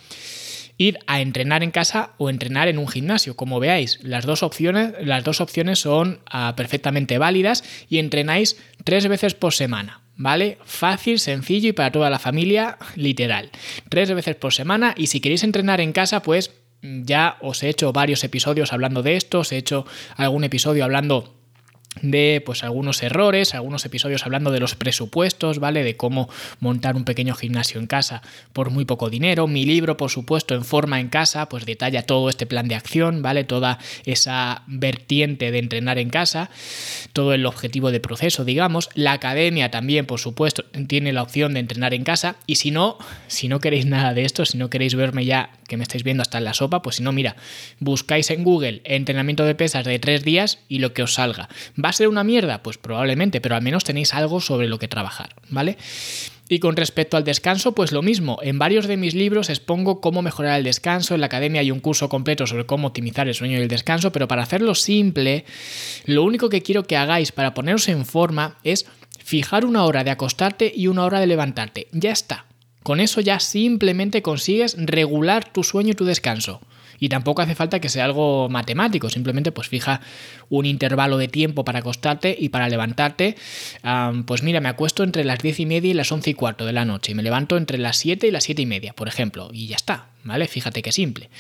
ir 0.78 0.98
a 1.06 1.22
entrenar 1.22 1.62
en 1.62 1.70
casa 1.70 2.14
o 2.18 2.32
entrenar 2.32 2.68
en 2.68 2.80
un 2.80 2.88
gimnasio. 2.88 3.36
Como 3.36 3.60
veáis, 3.60 4.00
las 4.02 4.26
dos 4.26 4.42
opciones, 4.42 4.94
las 5.04 5.24
dos 5.24 5.40
opciones 5.40 5.80
son 5.80 6.22
ah, 6.26 6.56
perfectamente 6.58 7.20
válidas 7.20 7.64
y 7.88 8.00
entrenáis 8.00 8.58
tres 8.84 9.08
veces 9.08 9.36
por 9.36 9.54
semana. 9.54 10.02
¿Vale? 10.22 10.58
Fácil, 10.64 11.20
sencillo 11.20 11.70
y 11.70 11.74
para 11.74 11.92
toda 11.92 12.10
la 12.10 12.20
familia, 12.20 12.78
literal. 12.96 13.50
Tres 13.90 14.14
veces 14.14 14.36
por 14.36 14.54
semana 14.54 14.94
y 14.96 15.08
si 15.08 15.20
queréis 15.20 15.44
entrenar 15.44 15.82
en 15.82 15.94
casa, 15.94 16.22
pues 16.22 16.52
ya 16.82 17.38
os 17.42 17.64
he 17.64 17.70
hecho 17.70 17.92
varios 17.94 18.24
episodios 18.24 18.74
hablando 18.74 19.04
de 19.04 19.16
esto, 19.16 19.40
os 19.40 19.52
he 19.52 19.58
hecho 19.58 19.86
algún 20.16 20.44
episodio 20.44 20.84
hablando 20.84 21.41
de 22.00 22.42
pues 22.46 22.64
algunos 22.64 23.04
errores, 23.04 23.54
algunos 23.54 23.86
episodios 23.86 24.26
hablando 24.26 24.52
de 24.52 24.62
los 24.62 24.76
presupuestos, 24.76 25.60
¿vale? 25.60 25.84
De 25.84 25.98
cómo 25.98 26.30
montar 26.60 26.96
un 26.96 27.04
pequeño 27.04 27.36
gimnasio 27.36 27.80
en 27.80 27.88
casa 27.88 28.22
por 28.54 28.70
muy 28.70 28.86
poco 28.86 29.10
dinero. 29.10 29.48
Mi 29.48 29.66
libro, 29.66 29.98
por 29.98 30.10
supuesto, 30.10 30.56
en 30.56 30.64
forma 30.64 31.02
en 31.02 31.10
casa, 31.10 31.50
pues 31.50 31.66
detalla 31.66 32.04
todo 32.04 32.30
este 32.30 32.46
plan 32.46 32.70
de 32.70 32.76
acción, 32.76 33.22
¿vale? 33.22 33.44
Toda 33.44 33.78
esa 34.06 34.64
vertiente 34.68 35.52
de 35.52 35.60
entrenar 35.60 36.00
en 36.00 36.10
casa, 36.10 36.50
todo 37.12 37.34
el 37.34 37.46
objetivo 37.46 37.92
de 37.92 38.00
proceso, 38.00 38.46
digamos. 38.46 38.90
La 38.94 39.12
academia 39.12 39.70
también, 39.70 40.06
por 40.06 40.20
supuesto, 40.20 40.64
tiene 40.88 41.12
la 41.12 41.24
opción 41.24 41.54
de 41.54 41.60
entrenar 41.60 41.94
en 41.94 42.06
casa 42.06 42.38
y 42.48 42.56
si 42.56 42.72
no, 42.72 42.98
si 43.28 43.50
no 43.50 43.60
queréis 43.60 43.86
nada 43.86 44.14
de 44.14 44.24
esto, 44.24 44.46
si 44.46 44.58
no 44.58 44.70
queréis 44.70 44.96
verme 44.96 45.26
ya 45.26 45.50
porque 45.72 45.78
me 45.78 45.84
estáis 45.84 46.04
viendo 46.04 46.22
hasta 46.22 46.38
en 46.38 46.44
la 46.44 46.54
sopa, 46.54 46.82
pues 46.82 46.98
si 46.98 47.04
no, 47.04 47.14
mira, 47.14 47.38
buscáis 47.80 48.30
en 48.30 48.44
Google 48.44 48.82
entrenamiento 48.84 49.46
de 49.46 49.56
pesas 49.56 49.86
de 49.86 50.00
tres 50.00 50.22
días 50.22 50.60
y 50.68 50.80
lo 50.80 50.94
que 50.94 51.02
os 51.02 51.14
salga. 51.14 51.48
¿Va 51.84 51.90
a 51.90 51.94
ser 51.94 52.08
una 52.08 52.24
mierda? 52.24 52.64
Pues 52.64 52.78
probablemente, 52.78 53.42
pero 53.42 53.56
al 53.56 53.62
menos 53.62 53.84
tenéis 53.84 54.14
algo 54.14 54.42
sobre 54.42 54.68
lo 54.68 54.80
que 54.80 54.88
trabajar, 54.88 55.36
¿vale? 55.50 55.78
Y 56.52 56.60
con 56.60 56.76
respecto 56.76 57.16
al 57.16 57.24
descanso, 57.24 57.74
pues 57.74 57.94
lo 57.94 58.02
mismo. 58.02 58.38
En 58.42 58.60
varios 58.60 58.86
de 58.86 58.98
mis 58.98 59.16
libros 59.16 59.50
expongo 59.50 60.02
cómo 60.02 60.22
mejorar 60.22 60.60
el 60.60 60.66
descanso. 60.66 61.16
En 61.16 61.22
la 61.22 61.28
academia 61.28 61.62
hay 61.62 61.72
un 61.72 61.80
curso 61.80 62.10
completo 62.10 62.46
sobre 62.46 62.66
cómo 62.66 62.90
optimizar 62.90 63.30
el 63.30 63.34
sueño 63.34 63.58
y 63.58 63.62
el 63.62 63.70
descanso, 63.70 64.12
pero 64.12 64.28
para 64.28 64.44
hacerlo 64.44 64.76
simple, 64.76 65.46
lo 66.06 66.24
único 66.24 66.50
que 66.50 66.62
quiero 66.62 66.84
que 66.84 66.98
hagáis 66.98 67.32
para 67.32 67.54
poneros 67.54 67.88
en 67.88 68.06
forma 68.06 68.58
es 68.64 68.86
fijar 69.24 69.64
una 69.64 69.86
hora 69.86 70.04
de 70.04 70.12
acostarte 70.12 70.72
y 70.76 70.88
una 70.88 71.06
hora 71.06 71.22
de 71.22 71.28
levantarte. 71.28 71.88
Ya 71.94 72.12
está. 72.12 72.48
Con 72.84 73.00
eso 73.00 73.22
ya 73.22 73.40
simplemente 73.40 74.22
consigues 74.22 74.76
regular 74.78 75.52
tu 75.54 75.64
sueño 75.64 75.92
y 75.92 75.96
tu 75.96 76.04
descanso. 76.04 76.60
Y 77.02 77.10
tampoco 77.10 77.42
hace 77.42 77.56
falta 77.56 77.80
que 77.80 77.90
sea 77.90 78.06
algo 78.06 78.48
matemático, 78.48 79.10
simplemente 79.10 79.52
pues 79.52 79.68
fija 79.68 80.02
un 80.50 80.68
intervalo 80.68 81.18
de 81.18 81.28
tiempo 81.28 81.66
para 81.66 81.80
acostarte 81.80 82.38
y 82.40 82.50
para 82.50 82.70
levantarte. 82.70 83.36
pues 84.28 84.44
mira, 84.44 84.62
me 84.62 84.70
acuesto 84.70 85.04
entre 85.04 85.24
las 85.24 85.40
10 85.40 85.62
y 85.62 85.66
media 85.66 85.90
y 85.90 85.94
las 85.96 86.12
11 86.12 86.30
y 86.30 86.34
cuarto 86.36 86.64
de 86.64 86.74
la 86.74 86.86
noche 86.86 87.14
y 87.14 87.16
me 87.16 87.24
levanto 87.24 87.58
entre 87.58 87.80
las 87.80 87.98
7 87.98 88.28
y 88.28 88.32
las 88.32 88.44
7 88.44 88.62
y 88.62 88.66
media, 88.68 88.94
por 88.94 89.08
ejemplo, 89.08 89.50
y 89.52 89.66
ya 89.66 89.78
está, 89.78 90.10
¿vale? 90.24 90.48
Fíjate 90.48 90.84
qué 90.84 90.92
simple. 90.92 91.32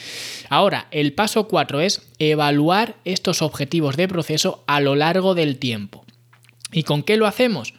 Ahora, 0.49 0.87
el 0.89 1.13
paso 1.13 1.47
4 1.47 1.79
es 1.81 2.01
evaluar 2.17 2.95
estos 3.05 3.43
objetivos 3.43 3.97
de 3.97 4.07
proceso 4.07 4.63
a 4.65 4.79
lo 4.79 4.95
largo 4.95 5.35
del 5.35 5.57
tiempo. 5.57 6.03
¿Y 6.71 6.83
con 6.83 7.03
qué 7.03 7.17
lo 7.17 7.27
hacemos? 7.27 7.75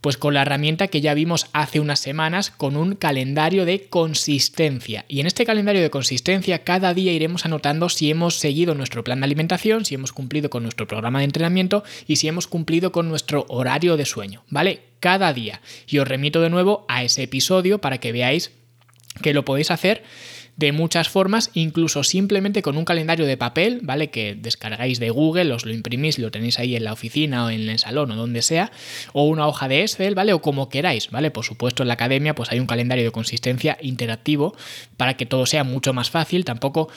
Pues 0.00 0.16
con 0.16 0.34
la 0.34 0.42
herramienta 0.42 0.88
que 0.88 1.00
ya 1.00 1.12
vimos 1.14 1.46
hace 1.52 1.80
unas 1.80 2.00
semanas 2.00 2.50
con 2.50 2.76
un 2.76 2.94
calendario 2.94 3.64
de 3.64 3.88
consistencia. 3.88 5.04
Y 5.08 5.20
en 5.20 5.26
este 5.26 5.44
calendario 5.44 5.82
de 5.82 5.90
consistencia 5.90 6.64
cada 6.64 6.94
día 6.94 7.12
iremos 7.12 7.44
anotando 7.44 7.88
si 7.88 8.10
hemos 8.10 8.36
seguido 8.36 8.74
nuestro 8.74 9.04
plan 9.04 9.20
de 9.20 9.24
alimentación, 9.24 9.84
si 9.84 9.94
hemos 9.94 10.12
cumplido 10.12 10.48
con 10.48 10.62
nuestro 10.62 10.86
programa 10.86 11.18
de 11.18 11.26
entrenamiento 11.26 11.84
y 12.06 12.16
si 12.16 12.28
hemos 12.28 12.46
cumplido 12.46 12.92
con 12.92 13.08
nuestro 13.08 13.44
horario 13.48 13.96
de 13.96 14.06
sueño, 14.06 14.42
¿vale? 14.48 14.80
Cada 15.00 15.32
día. 15.32 15.60
Y 15.86 15.98
os 15.98 16.08
remito 16.08 16.40
de 16.40 16.50
nuevo 16.50 16.84
a 16.88 17.04
ese 17.04 17.22
episodio 17.22 17.80
para 17.80 17.98
que 17.98 18.12
veáis 18.12 18.52
que 19.22 19.34
lo 19.34 19.44
podéis 19.44 19.70
hacer 19.70 20.02
de 20.60 20.72
muchas 20.72 21.08
formas, 21.08 21.50
incluso 21.54 22.04
simplemente 22.04 22.60
con 22.60 22.76
un 22.76 22.84
calendario 22.84 23.24
de 23.24 23.38
papel, 23.38 23.80
¿vale? 23.82 24.10
Que 24.10 24.34
descargáis 24.34 25.00
de 25.00 25.08
Google, 25.08 25.54
os 25.54 25.64
lo 25.64 25.72
imprimís, 25.72 26.18
lo 26.18 26.30
tenéis 26.30 26.58
ahí 26.58 26.76
en 26.76 26.84
la 26.84 26.92
oficina 26.92 27.46
o 27.46 27.50
en 27.50 27.70
el 27.70 27.78
salón 27.78 28.10
o 28.10 28.14
donde 28.14 28.42
sea, 28.42 28.70
o 29.14 29.24
una 29.24 29.48
hoja 29.48 29.68
de 29.68 29.80
Excel, 29.80 30.14
¿vale? 30.14 30.34
O 30.34 30.42
como 30.42 30.68
queráis, 30.68 31.10
¿vale? 31.10 31.30
Por 31.30 31.46
supuesto, 31.46 31.82
en 31.82 31.88
la 31.88 31.94
academia 31.94 32.34
pues 32.34 32.52
hay 32.52 32.60
un 32.60 32.66
calendario 32.66 33.04
de 33.04 33.10
consistencia 33.10 33.78
interactivo 33.80 34.54
para 34.98 35.16
que 35.16 35.24
todo 35.24 35.46
sea 35.46 35.64
mucho 35.64 35.94
más 35.94 36.10
fácil, 36.10 36.44
tampoco 36.44 36.90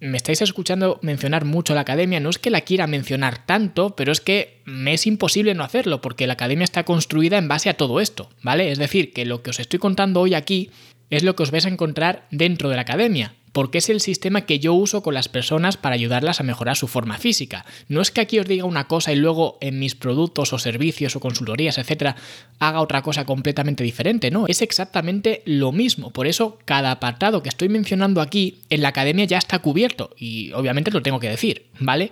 me 0.00 0.16
estáis 0.16 0.42
escuchando 0.42 0.98
mencionar 1.00 1.44
mucho 1.44 1.74
la 1.74 1.82
academia, 1.82 2.18
no 2.18 2.28
es 2.28 2.38
que 2.38 2.50
la 2.50 2.62
quiera 2.62 2.88
mencionar 2.88 3.46
tanto, 3.46 3.94
pero 3.94 4.10
es 4.10 4.20
que 4.20 4.60
me 4.64 4.94
es 4.94 5.06
imposible 5.06 5.54
no 5.54 5.62
hacerlo, 5.62 6.00
porque 6.00 6.26
la 6.26 6.32
academia 6.32 6.64
está 6.64 6.84
construida 6.84 7.38
en 7.38 7.46
base 7.46 7.70
a 7.70 7.74
todo 7.74 8.00
esto, 8.00 8.28
¿vale? 8.42 8.72
Es 8.72 8.78
decir, 8.78 9.12
que 9.12 9.24
lo 9.24 9.42
que 9.42 9.50
os 9.50 9.60
estoy 9.60 9.78
contando 9.78 10.20
hoy 10.20 10.34
aquí 10.34 10.70
es 11.10 11.22
lo 11.22 11.36
que 11.36 11.42
os 11.42 11.50
vais 11.50 11.66
a 11.66 11.70
encontrar 11.70 12.26
dentro 12.30 12.68
de 12.68 12.76
la 12.76 12.82
academia 12.82 13.34
porque 13.56 13.78
es 13.78 13.88
el 13.88 14.02
sistema 14.02 14.42
que 14.42 14.58
yo 14.58 14.74
uso 14.74 15.02
con 15.02 15.14
las 15.14 15.30
personas 15.30 15.78
para 15.78 15.94
ayudarlas 15.94 16.40
a 16.40 16.42
mejorar 16.42 16.76
su 16.76 16.88
forma 16.88 17.16
física. 17.16 17.64
No 17.88 18.02
es 18.02 18.10
que 18.10 18.20
aquí 18.20 18.38
os 18.38 18.44
diga 18.44 18.66
una 18.66 18.86
cosa 18.86 19.14
y 19.14 19.16
luego 19.16 19.56
en 19.62 19.78
mis 19.78 19.94
productos 19.94 20.52
o 20.52 20.58
servicios 20.58 21.16
o 21.16 21.20
consultorías, 21.20 21.78
etcétera, 21.78 22.16
haga 22.58 22.82
otra 22.82 23.00
cosa 23.00 23.24
completamente 23.24 23.82
diferente, 23.82 24.30
no, 24.30 24.46
es 24.46 24.60
exactamente 24.60 25.40
lo 25.46 25.72
mismo. 25.72 26.10
Por 26.10 26.26
eso 26.26 26.58
cada 26.66 26.90
apartado 26.90 27.42
que 27.42 27.48
estoy 27.48 27.70
mencionando 27.70 28.20
aquí 28.20 28.58
en 28.68 28.82
la 28.82 28.88
academia 28.88 29.24
ya 29.24 29.38
está 29.38 29.58
cubierto 29.60 30.10
y 30.18 30.52
obviamente 30.52 30.90
lo 30.90 31.00
tengo 31.00 31.18
que 31.18 31.30
decir, 31.30 31.64
¿vale? 31.80 32.10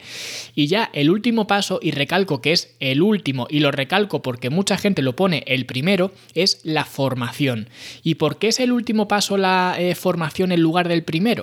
Y 0.55 0.67
ya 0.69 0.89
el 0.95 1.11
último 1.11 1.47
paso 1.47 1.79
y 1.83 1.91
recalco 1.91 2.41
que 2.41 2.53
es 2.53 2.75
el 2.81 3.03
último 3.03 3.49
y 3.51 3.61
lo 3.61 3.71
recalco 3.71 4.23
porque 4.23 4.49
mucha 4.49 4.79
gente 4.79 5.03
lo 5.03 5.15
pone 5.15 5.45
el 5.47 5.67
primero 5.67 6.11
es 6.35 6.61
la 6.65 6.87
formación. 6.87 7.69
¿Y 8.03 8.15
por 8.15 8.39
qué 8.39 8.49
es 8.49 8.61
el 8.61 8.73
último 8.73 9.09
paso 9.09 9.37
la 9.37 9.77
eh, 9.79 9.95
formación 9.95 10.51
en 10.51 10.63
lugar 10.63 10.89
del 10.89 11.05
primero? 11.05 11.34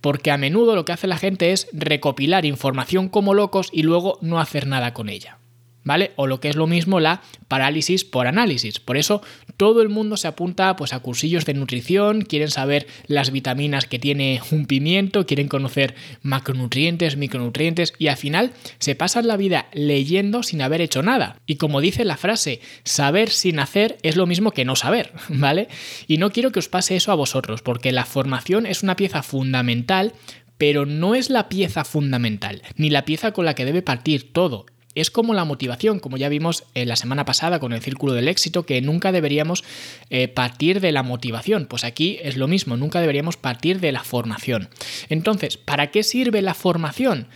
Porque 0.00 0.30
a 0.30 0.36
menudo 0.36 0.74
lo 0.74 0.84
que 0.84 0.92
hace 0.92 1.06
la 1.06 1.16
gente 1.16 1.52
es 1.52 1.66
recopilar 1.72 2.44
información 2.44 3.08
como 3.08 3.32
locos 3.32 3.70
y 3.72 3.82
luego 3.84 4.18
no 4.20 4.38
hacer 4.38 4.66
nada 4.66 4.92
con 4.92 5.08
ella. 5.08 5.38
¿Vale? 5.84 6.12
O 6.16 6.26
lo 6.26 6.40
que 6.40 6.48
es 6.48 6.56
lo 6.56 6.66
mismo 6.66 7.00
la 7.00 7.22
parálisis 7.48 8.04
por 8.04 8.26
análisis. 8.26 8.80
Por 8.80 8.96
eso 8.96 9.22
todo 9.56 9.82
el 9.82 9.88
mundo 9.88 10.16
se 10.16 10.26
apunta 10.26 10.74
pues, 10.76 10.92
a 10.92 11.00
cursillos 11.00 11.44
de 11.44 11.54
nutrición, 11.54 12.22
quieren 12.22 12.50
saber 12.50 12.86
las 13.06 13.30
vitaminas 13.30 13.86
que 13.86 13.98
tiene 13.98 14.40
un 14.50 14.66
pimiento, 14.66 15.26
quieren 15.26 15.48
conocer 15.48 15.94
macronutrientes, 16.22 17.16
micronutrientes 17.16 17.92
y 17.98 18.08
al 18.08 18.16
final 18.16 18.52
se 18.78 18.94
pasan 18.94 19.26
la 19.26 19.36
vida 19.36 19.68
leyendo 19.72 20.42
sin 20.42 20.62
haber 20.62 20.80
hecho 20.80 21.02
nada. 21.02 21.40
Y 21.46 21.56
como 21.56 21.80
dice 21.80 22.04
la 22.04 22.16
frase, 22.16 22.60
saber 22.82 23.30
sin 23.30 23.58
hacer 23.58 23.98
es 24.02 24.16
lo 24.16 24.26
mismo 24.26 24.50
que 24.50 24.64
no 24.64 24.76
saber, 24.76 25.12
¿vale? 25.28 25.68
Y 26.08 26.18
no 26.18 26.30
quiero 26.30 26.50
que 26.50 26.58
os 26.58 26.68
pase 26.68 26.96
eso 26.96 27.12
a 27.12 27.16
vosotros, 27.16 27.62
porque 27.62 27.92
la 27.92 28.06
formación 28.06 28.66
es 28.66 28.82
una 28.82 28.96
pieza 28.96 29.22
fundamental 29.22 30.12
pero 30.56 30.86
no 30.86 31.16
es 31.16 31.30
la 31.30 31.48
pieza 31.48 31.84
fundamental, 31.84 32.62
ni 32.76 32.88
la 32.88 33.04
pieza 33.04 33.32
con 33.32 33.44
la 33.44 33.54
que 33.54 33.64
debe 33.64 33.82
partir 33.82 34.32
todo 34.32 34.66
es 34.94 35.10
como 35.10 35.34
la 35.34 35.44
motivación, 35.44 36.00
como 36.00 36.16
ya 36.16 36.28
vimos 36.28 36.64
en 36.74 36.88
la 36.88 36.96
semana 36.96 37.24
pasada 37.24 37.58
con 37.58 37.72
el 37.72 37.82
círculo 37.82 38.12
del 38.12 38.28
éxito, 38.28 38.64
que 38.64 38.80
nunca 38.80 39.12
deberíamos 39.12 39.64
eh, 40.10 40.28
partir 40.28 40.80
de 40.80 40.92
la 40.92 41.02
motivación. 41.02 41.66
Pues 41.66 41.84
aquí 41.84 42.18
es 42.22 42.36
lo 42.36 42.48
mismo, 42.48 42.76
nunca 42.76 43.00
deberíamos 43.00 43.36
partir 43.36 43.80
de 43.80 43.92
la 43.92 44.04
formación. 44.04 44.68
Entonces, 45.08 45.56
¿para 45.56 45.90
qué 45.90 46.02
sirve 46.02 46.42
la 46.42 46.54
formación? 46.54 47.28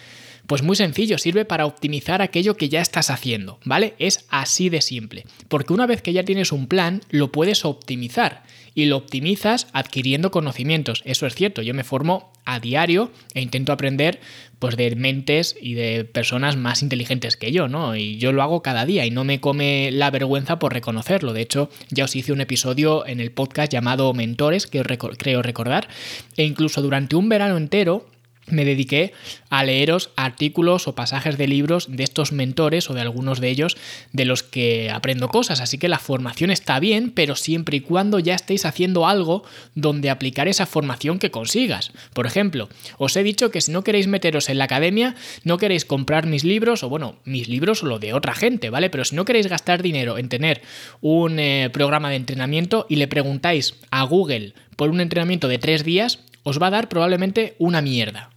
Pues 0.47 0.63
muy 0.63 0.77
sencillo, 0.77 1.19
sirve 1.19 1.45
para 1.45 1.67
optimizar 1.67 2.23
aquello 2.23 2.57
que 2.57 2.71
ya 2.71 2.81
estás 2.81 3.11
haciendo, 3.11 3.59
¿vale? 3.65 3.95
Es 3.99 4.25
así 4.31 4.71
de 4.71 4.81
simple. 4.81 5.27
Porque 5.49 5.75
una 5.75 5.87
vez 5.87 6.01
que 6.01 6.15
ya 6.15 6.25
tienes 6.25 6.53
un 6.53 6.69
plan, 6.69 7.03
lo 7.11 7.31
puedes 7.31 7.67
optimizar 7.67 8.45
y 8.79 8.85
lo 8.85 8.97
optimizas 8.97 9.67
adquiriendo 9.73 10.31
conocimientos. 10.31 11.03
Eso 11.05 11.27
es 11.27 11.35
cierto, 11.35 11.63
yo 11.63 11.75
me 11.75 11.83
formo 11.83 12.31
a 12.45 12.61
diario 12.61 13.11
e 13.35 13.41
intento 13.41 13.73
aprender 13.73 14.21
pues 14.61 14.77
de 14.77 14.95
mentes 14.95 15.57
y 15.61 15.75
de 15.75 16.05
personas 16.05 16.57
más 16.57 16.85
inteligentes 16.85 17.37
que 17.37 17.51
yo, 17.51 17.67
¿no? 17.67 17.97
Y 17.97 18.19
yo 18.19 18.31
lo 18.31 18.41
hago 18.41 18.63
cada 18.63 18.87
día 18.87 19.05
y 19.05 19.11
no 19.11 19.25
me 19.25 19.41
come 19.41 19.91
la 19.91 20.13
vergüenza 20.13 20.61
por 20.61 20.75
reconocerlo. 20.75 21.33
De 21.33 21.41
hecho, 21.41 21.71
ya 21.91 22.05
os 22.05 22.15
hice 22.15 22.31
un 22.33 22.41
episodio 22.41 23.05
en 23.05 23.19
el 23.19 23.33
podcast 23.33 23.73
llamado 23.73 24.15
Mentores, 24.15 24.69
que 24.69 24.81
creo 24.81 25.43
recordar, 25.43 25.89
e 26.37 26.45
incluso 26.45 26.81
durante 26.81 27.17
un 27.17 27.29
verano 27.29 27.57
entero 27.57 28.07
me 28.51 28.65
dediqué 28.65 29.13
a 29.51 29.65
leeros 29.65 30.11
artículos 30.17 30.89
o 30.89 30.95
pasajes 30.95 31.39
de 31.39 31.47
libros 31.47 31.87
de 31.89 32.05
estos 32.05 32.33
mentores 32.33 32.91
o 32.91 32.95
de 32.95 33.01
algunos 33.01 33.41
de 33.41 33.49
ellos 33.49 33.77
de 34.13 34.25
los 34.25 34.43
que 34.43 34.91
aprendo 34.91 35.29
cosas. 35.29 35.61
Así 35.61 35.79
que 35.79 35.89
la 35.89 35.99
formación 35.99 36.51
está 36.51 36.79
bien, 36.81 37.11
pero 37.11 37.37
siempre 37.37 37.79
y 37.79 37.81
cuando 37.81 38.19
ya 38.19 38.35
estéis 38.35 38.65
haciendo 38.65 39.07
algo 39.07 39.45
donde 39.75 40.11
aplicar 40.11 40.49
esa 40.49 40.67
formación 40.67 41.19
que 41.19 41.31
consigas. 41.31 41.93
Por 42.13 42.27
ejemplo, 42.27 42.69
os 42.99 43.17
he 43.17 43.23
dicho 43.23 43.51
que 43.51 43.61
si 43.61 43.73
no 43.73 43.85
queréis 43.85 44.07
meteros 44.07 44.49
en 44.49 44.59
la 44.59 44.65
academia, 44.65 45.15
no 45.45 45.59
queréis 45.59 45.85
comprar 45.85 46.27
mis 46.27 46.45
libros, 46.45 46.83
o 46.83 46.89
bueno, 46.89 47.17
mis 47.25 47.49
libros 47.49 47.83
o 47.83 47.87
lo 47.87 47.99
de 47.99 48.15
otra 48.15 48.35
gente, 48.35 48.71
¿vale? 48.71 48.91
Pero 48.91 49.05
si 49.05 49.17
no 49.17 49.25
queréis 49.25 49.47
gastar 49.47 49.83
dinero 49.83 50.19
en 50.19 50.29
tener 50.29 50.63
un 51.01 51.39
eh, 51.39 51.71
programa 51.73 52.11
de 52.11 52.17
entrenamiento 52.17 52.87
y 52.89 52.97
le 52.97 53.09
preguntáis 53.09 53.75
a 53.91 54.03
Google 54.05 54.55
por 54.77 54.91
un 54.91 55.01
entrenamiento 55.01 55.49
de 55.49 55.59
tres 55.59 55.85
días, 55.85 56.21
os 56.45 56.61
va 56.61 56.69
a 56.69 56.71
dar 56.71 56.89
probablemente 56.89 57.57
una 57.59 57.83
mierda. 57.83 58.31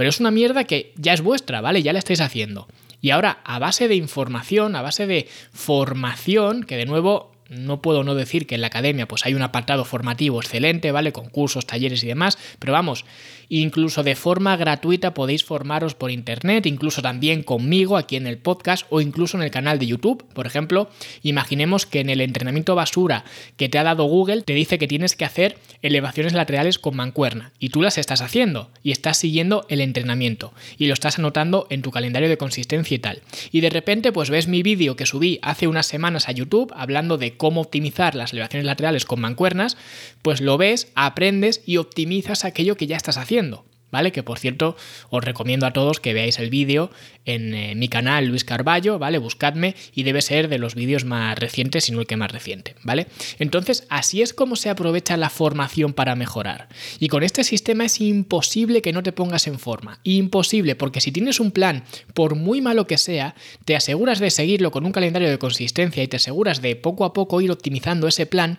Pero 0.00 0.08
es 0.08 0.18
una 0.18 0.30
mierda 0.30 0.64
que 0.64 0.94
ya 0.96 1.12
es 1.12 1.20
vuestra, 1.20 1.60
¿vale? 1.60 1.82
Ya 1.82 1.92
la 1.92 1.98
estáis 1.98 2.22
haciendo. 2.22 2.66
Y 3.02 3.10
ahora, 3.10 3.42
a 3.44 3.58
base 3.58 3.86
de 3.86 3.96
información, 3.96 4.74
a 4.74 4.80
base 4.80 5.06
de 5.06 5.28
formación, 5.52 6.64
que 6.64 6.78
de 6.78 6.86
nuevo 6.86 7.32
no 7.50 7.82
puedo 7.82 8.04
no 8.04 8.14
decir 8.14 8.46
que 8.46 8.54
en 8.54 8.60
la 8.62 8.68
academia 8.68 9.06
pues 9.06 9.26
hay 9.26 9.34
un 9.34 9.42
apartado 9.42 9.84
formativo 9.84 10.40
excelente, 10.40 10.92
¿vale? 10.92 11.12
Con 11.12 11.28
cursos, 11.28 11.66
talleres 11.66 12.02
y 12.04 12.06
demás, 12.06 12.38
pero 12.58 12.72
vamos, 12.72 13.04
incluso 13.48 14.02
de 14.02 14.14
forma 14.14 14.56
gratuita 14.56 15.12
podéis 15.12 15.44
formaros 15.44 15.94
por 15.94 16.10
internet, 16.10 16.66
incluso 16.66 17.02
también 17.02 17.42
conmigo 17.42 17.96
aquí 17.96 18.16
en 18.16 18.26
el 18.26 18.38
podcast 18.38 18.86
o 18.90 19.00
incluso 19.00 19.36
en 19.36 19.42
el 19.42 19.50
canal 19.50 19.78
de 19.78 19.88
YouTube. 19.88 20.24
Por 20.32 20.46
ejemplo, 20.46 20.88
imaginemos 21.22 21.84
que 21.84 22.00
en 22.00 22.08
el 22.08 22.20
entrenamiento 22.20 22.74
basura 22.76 23.24
que 23.56 23.68
te 23.68 23.78
ha 23.78 23.82
dado 23.82 24.04
Google 24.04 24.42
te 24.42 24.54
dice 24.54 24.78
que 24.78 24.88
tienes 24.88 25.16
que 25.16 25.24
hacer 25.24 25.58
elevaciones 25.82 26.32
laterales 26.32 26.78
con 26.78 26.96
mancuerna 26.96 27.52
y 27.58 27.70
tú 27.70 27.82
las 27.82 27.98
estás 27.98 28.22
haciendo 28.22 28.70
y 28.82 28.92
estás 28.92 29.18
siguiendo 29.18 29.66
el 29.68 29.80
entrenamiento 29.80 30.52
y 30.78 30.86
lo 30.86 30.94
estás 30.94 31.18
anotando 31.18 31.66
en 31.70 31.82
tu 31.82 31.90
calendario 31.90 32.28
de 32.28 32.38
consistencia 32.38 32.94
y 32.94 32.98
tal. 32.98 33.22
Y 33.50 33.60
de 33.60 33.70
repente 33.70 34.12
pues 34.12 34.30
ves 34.30 34.46
mi 34.46 34.62
vídeo 34.62 34.94
que 34.94 35.06
subí 35.06 35.40
hace 35.42 35.66
unas 35.66 35.86
semanas 35.86 36.28
a 36.28 36.32
YouTube 36.32 36.72
hablando 36.76 37.18
de 37.18 37.36
cómo 37.40 37.62
optimizar 37.62 38.14
las 38.14 38.34
elevaciones 38.34 38.66
laterales 38.66 39.06
con 39.06 39.18
mancuernas, 39.18 39.78
pues 40.20 40.42
lo 40.42 40.58
ves, 40.58 40.92
aprendes 40.94 41.62
y 41.64 41.78
optimizas 41.78 42.44
aquello 42.44 42.76
que 42.76 42.86
ya 42.86 42.98
estás 42.98 43.16
haciendo. 43.16 43.64
¿Vale? 43.90 44.12
Que 44.12 44.22
por 44.22 44.38
cierto, 44.38 44.76
os 45.10 45.24
recomiendo 45.24 45.66
a 45.66 45.72
todos 45.72 46.00
que 46.00 46.14
veáis 46.14 46.38
el 46.38 46.50
vídeo 46.50 46.90
en 47.24 47.54
eh, 47.54 47.74
mi 47.74 47.88
canal 47.88 48.26
Luis 48.26 48.44
Carballo, 48.44 48.98
¿vale? 48.98 49.18
Buscadme 49.18 49.74
y 49.94 50.02
debe 50.02 50.22
ser 50.22 50.48
de 50.48 50.58
los 50.58 50.74
vídeos 50.74 51.04
más 51.04 51.38
recientes, 51.38 51.84
si 51.84 51.92
no 51.92 52.00
el 52.00 52.06
que 52.06 52.16
más 52.16 52.32
reciente, 52.32 52.74
¿vale? 52.82 53.06
Entonces, 53.38 53.86
así 53.88 54.22
es 54.22 54.32
como 54.34 54.56
se 54.56 54.70
aprovecha 54.70 55.16
la 55.16 55.30
formación 55.30 55.92
para 55.92 56.16
mejorar. 56.16 56.68
Y 56.98 57.08
con 57.08 57.22
este 57.22 57.44
sistema 57.44 57.84
es 57.84 58.00
imposible 58.00 58.82
que 58.82 58.92
no 58.92 59.02
te 59.02 59.12
pongas 59.12 59.46
en 59.46 59.58
forma. 59.58 60.00
Imposible, 60.04 60.76
porque 60.76 61.00
si 61.00 61.12
tienes 61.12 61.40
un 61.40 61.50
plan, 61.50 61.84
por 62.14 62.34
muy 62.34 62.60
malo 62.60 62.86
que 62.86 62.98
sea, 62.98 63.34
te 63.64 63.76
aseguras 63.76 64.18
de 64.18 64.30
seguirlo 64.30 64.70
con 64.70 64.84
un 64.84 64.92
calendario 64.92 65.30
de 65.30 65.38
consistencia 65.38 66.02
y 66.02 66.08
te 66.08 66.16
aseguras 66.16 66.62
de 66.62 66.76
poco 66.76 67.04
a 67.04 67.12
poco 67.12 67.40
ir 67.40 67.50
optimizando 67.50 68.08
ese 68.08 68.26
plan, 68.26 68.58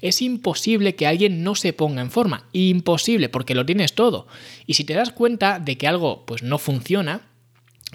es 0.00 0.22
imposible 0.22 0.94
que 0.94 1.06
alguien 1.06 1.42
no 1.42 1.54
se 1.54 1.72
ponga 1.72 2.02
en 2.02 2.10
forma. 2.10 2.44
Imposible, 2.52 3.28
porque 3.28 3.54
lo 3.54 3.66
tienes 3.66 3.94
todo. 3.94 4.26
Y 4.70 4.74
si 4.74 4.84
te 4.84 4.94
das 4.94 5.10
cuenta 5.10 5.58
de 5.58 5.76
que 5.76 5.88
algo 5.88 6.24
pues 6.26 6.44
no 6.44 6.56
funciona, 6.56 7.22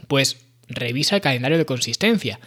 pues 0.09 0.39
revisa 0.67 1.15
el 1.15 1.21
calendario 1.21 1.57
de 1.57 1.65
consistencia 1.65 2.37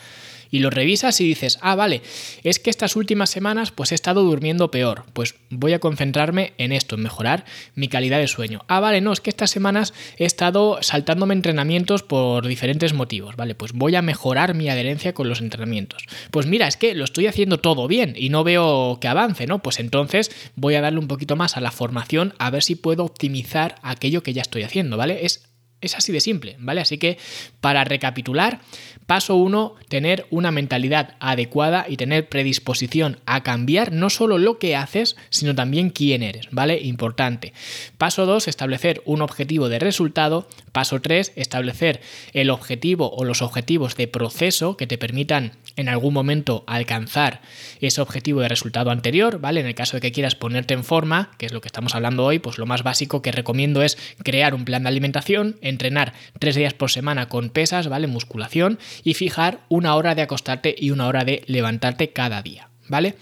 y 0.51 0.61
lo 0.61 0.71
revisas 0.71 1.21
y 1.21 1.27
dices, 1.27 1.59
ah, 1.63 1.75
vale, 1.75 2.03
es 2.43 2.59
que 2.59 2.71
estas 2.71 2.97
últimas 2.97 3.31
semanas 3.31 3.71
pues 3.71 3.93
he 3.93 3.95
estado 3.95 4.23
durmiendo 4.23 4.71
peor, 4.71 5.05
pues 5.13 5.35
voy 5.51 5.73
a 5.73 5.79
concentrarme 5.79 6.53
en 6.59 6.73
esto, 6.73 6.95
en 6.95 7.03
mejorar 7.03 7.45
mi 7.75 7.89
calidad 7.89 8.19
de 8.19 8.29
sueño. 8.29 8.65
Ah, 8.69 8.81
vale, 8.81 9.01
no, 9.01 9.13
es 9.13 9.21
que 9.21 9.31
estas 9.31 9.51
semanas 9.51 9.95
he 10.17 10.25
estado 10.25 10.79
saltándome 10.83 11.35
entrenamientos 11.35 12.03
por 12.03 12.47
diferentes 12.47 12.93
motivos, 12.93 13.37
vale, 13.37 13.55
pues 13.55 13.73
voy 13.73 13.97
a 13.97 14.03
mejorar 14.03 14.55
mi 14.55 14.69
adherencia 14.69 15.15
con 15.15 15.29
los 15.29 15.41
entrenamientos. 15.41 16.05
Pues 16.31 16.47
mira, 16.47 16.67
es 16.67 16.77
que 16.77 16.95
lo 16.95 17.05
estoy 17.05 17.27
haciendo 17.27 17.59
todo 17.59 17.89
bien 17.89 18.15
y 18.17 18.29
no 18.29 18.45
veo 18.45 18.99
que 19.01 19.09
avance, 19.09 19.47
¿no? 19.47 19.61
Pues 19.61 19.81
entonces 19.81 20.31
voy 20.57 20.75
a 20.75 20.81
darle 20.81 20.99
un 20.99 21.09
poquito 21.09 21.37
más 21.37 21.57
a 21.57 21.61
la 21.61 21.71
formación 21.71 22.35
a 22.39 22.51
ver 22.51 22.63
si 22.63 22.75
puedo 22.75 23.05
optimizar 23.05 23.77
aquello 23.83 24.23
que 24.23 24.33
ya 24.33 24.43
estoy 24.43 24.63
haciendo, 24.63 24.97
¿vale? 24.97 25.25
Es 25.25 25.48
es 25.81 25.95
así 25.95 26.13
de 26.13 26.21
simple, 26.21 26.57
¿vale? 26.59 26.81
Así 26.81 26.99
que 26.99 27.19
para 27.61 27.85
recapitular, 27.85 28.61
paso 29.07 29.37
uno, 29.37 29.75
tener 29.89 30.27
una 30.31 30.51
mentalidad 30.51 31.17
adecuada 31.21 31.87
y 31.89 31.97
tener 31.97 32.29
predisposición 32.29 33.21
a 33.27 33.43
cambiar 33.43 33.93
no 33.93 34.11
solo 34.11 34.39
lo 34.39 34.59
que 34.59 34.77
haces, 34.77 35.17
sino 35.31 35.55
también 35.55 35.91
quién 35.91 36.23
eres, 36.23 36.49
¿vale? 36.51 36.81
Importante. 36.81 37.53
Paso 37.97 38.27
dos, 38.27 38.49
establecer 38.49 39.03
un 39.05 39.23
objetivo 39.23 39.69
de 39.69 39.79
resultado. 39.79 40.49
Paso 40.73 41.01
tres, 41.01 41.33
establecer 41.37 42.01
el 42.33 42.51
objetivo 42.51 43.11
o 43.11 43.25
los 43.25 43.43
objetivos 43.43 43.97
de 43.97 44.09
proceso 44.09 44.77
que 44.77 44.87
te 44.87 44.99
permitan 44.99 45.53
en 45.79 45.89
algún 45.89 46.13
momento 46.13 46.65
alcanzar 46.67 47.41
ese 47.81 48.01
objetivo 48.01 48.41
de 48.41 48.49
resultado 48.49 48.91
anterior, 48.91 49.41
¿vale? 49.41 49.61
En 49.61 49.67
el 49.67 49.75
caso 49.75 49.97
de 49.97 50.01
que 50.01 50.13
quieras 50.13 50.35
ponerte 50.35 50.75
en 50.75 50.85
forma, 50.85 51.31
que 51.39 51.47
es 51.47 51.53
lo 51.53 51.61
que 51.61 51.69
estamos 51.69 51.95
hablando 51.95 52.25
hoy, 52.25 52.39
pues 52.39 52.59
lo 52.59 52.67
más 52.67 52.83
básico 52.83 53.23
que 53.23 53.33
recomiendo 53.33 53.83
es 53.83 53.97
crear 54.23 54.55
un 54.55 54.65
plan 54.65 54.83
de 54.83 54.89
alimentación, 54.89 55.57
entrenar 55.63 56.13
tres 56.39 56.57
días 56.57 56.75
por 56.75 56.91
semana 56.91 57.29
con 57.29 57.51
pesas, 57.51 57.89
¿vale? 57.89 58.07
Musculación 58.07 58.79
y 59.05 59.15
fijar 59.15 59.61
una 59.69 59.95
hora 59.95 60.15
de 60.15 60.23
acostarte 60.23 60.75
y 60.77 60.91
una 60.91 61.07
hora 61.07 61.25
de 61.25 61.43
levantarte 61.47 62.11
cada 62.11 62.43
día. 62.43 62.68
¿Vale? 62.89 63.15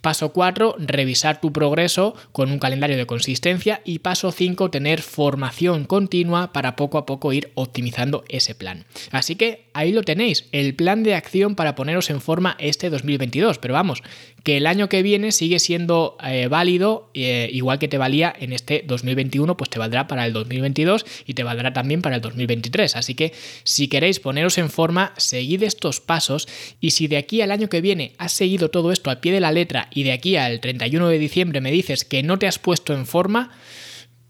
Paso 0.00 0.32
4, 0.32 0.76
revisar 0.78 1.40
tu 1.40 1.52
progreso 1.52 2.14
con 2.32 2.50
un 2.50 2.58
calendario 2.58 2.96
de 2.96 3.06
consistencia 3.06 3.82
y 3.84 4.00
paso 4.00 4.32
5, 4.32 4.70
tener 4.70 5.02
formación 5.02 5.84
continua 5.84 6.52
para 6.52 6.76
poco 6.76 6.98
a 6.98 7.06
poco 7.06 7.32
ir 7.32 7.50
optimizando 7.54 8.24
ese 8.28 8.54
plan. 8.54 8.84
Así 9.10 9.36
que 9.36 9.68
ahí 9.74 9.92
lo 9.92 10.02
tenéis, 10.02 10.46
el 10.52 10.74
plan 10.74 11.02
de 11.02 11.14
acción 11.14 11.54
para 11.54 11.74
poneros 11.74 12.10
en 12.10 12.20
forma 12.20 12.56
este 12.58 12.90
2022, 12.90 13.58
pero 13.58 13.74
vamos, 13.74 14.02
que 14.42 14.56
el 14.56 14.66
año 14.66 14.88
que 14.88 15.02
viene 15.02 15.32
sigue 15.32 15.58
siendo 15.58 16.16
eh, 16.24 16.48
válido, 16.48 17.10
eh, 17.14 17.48
igual 17.52 17.78
que 17.78 17.88
te 17.88 17.98
valía 17.98 18.34
en 18.38 18.52
este 18.52 18.84
2021, 18.86 19.56
pues 19.56 19.70
te 19.70 19.78
valdrá 19.78 20.06
para 20.06 20.26
el 20.26 20.32
2022 20.32 21.04
y 21.26 21.34
te 21.34 21.44
valdrá 21.44 21.72
también 21.72 22.02
para 22.02 22.16
el 22.16 22.22
2023. 22.22 22.96
Así 22.96 23.14
que 23.14 23.32
si 23.64 23.88
queréis 23.88 24.20
poneros 24.20 24.58
en 24.58 24.70
forma, 24.70 25.12
seguid 25.16 25.62
estos 25.62 26.00
pasos 26.00 26.48
y 26.80 26.90
si 26.90 27.06
de 27.06 27.18
aquí 27.18 27.42
al 27.42 27.50
año 27.50 27.68
que 27.68 27.80
viene 27.80 28.12
has 28.18 28.32
seguido 28.32 28.70
todo 28.70 28.92
esto 28.92 29.09
al 29.10 29.20
pie 29.20 29.32
de 29.32 29.40
la 29.40 29.52
letra 29.52 29.88
y 29.90 30.04
de 30.04 30.12
aquí 30.12 30.36
al 30.36 30.60
31 30.60 31.08
de 31.08 31.18
diciembre 31.18 31.60
me 31.60 31.70
dices 31.70 32.04
que 32.04 32.22
no 32.22 32.38
te 32.38 32.46
has 32.46 32.58
puesto 32.58 32.94
en 32.94 33.06
forma, 33.06 33.50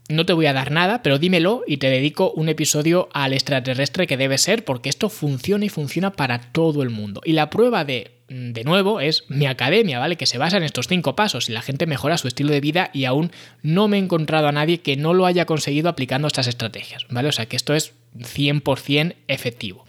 no 0.09 0.25
te 0.25 0.33
voy 0.33 0.45
a 0.45 0.53
dar 0.53 0.71
nada, 0.71 1.01
pero 1.03 1.19
dímelo 1.19 1.63
y 1.65 1.77
te 1.77 1.89
dedico 1.89 2.31
un 2.31 2.49
episodio 2.49 3.09
al 3.13 3.33
extraterrestre 3.33 4.07
que 4.07 4.17
debe 4.17 4.37
ser, 4.37 4.65
porque 4.65 4.89
esto 4.89 5.09
funciona 5.09 5.65
y 5.65 5.69
funciona 5.69 6.11
para 6.11 6.51
todo 6.51 6.83
el 6.83 6.89
mundo. 6.89 7.21
Y 7.23 7.33
la 7.33 7.49
prueba 7.49 7.85
de 7.85 8.21
de 8.31 8.63
nuevo, 8.63 9.01
es 9.01 9.25
mi 9.27 9.45
academia, 9.45 9.99
¿vale? 9.99 10.15
Que 10.15 10.25
se 10.25 10.37
basa 10.37 10.57
en 10.57 10.63
estos 10.63 10.87
cinco 10.87 11.15
pasos 11.15 11.49
y 11.49 11.51
la 11.51 11.61
gente 11.61 11.85
mejora 11.85 12.17
su 12.17 12.27
estilo 12.27 12.53
de 12.53 12.61
vida 12.61 12.89
y 12.93 13.05
aún 13.05 13.31
no 13.61 13.87
me 13.87 13.97
he 13.97 13.99
encontrado 13.99 14.47
a 14.47 14.51
nadie 14.51 14.79
que 14.79 14.95
no 14.95 15.13
lo 15.13 15.25
haya 15.25 15.45
conseguido 15.45 15.89
aplicando 15.89 16.27
estas 16.27 16.47
estrategias, 16.47 17.05
¿vale? 17.09 17.27
O 17.27 17.31
sea 17.33 17.45
que 17.47 17.57
esto 17.57 17.73
es 17.73 17.93
100% 18.17 19.15
efectivo. 19.27 19.85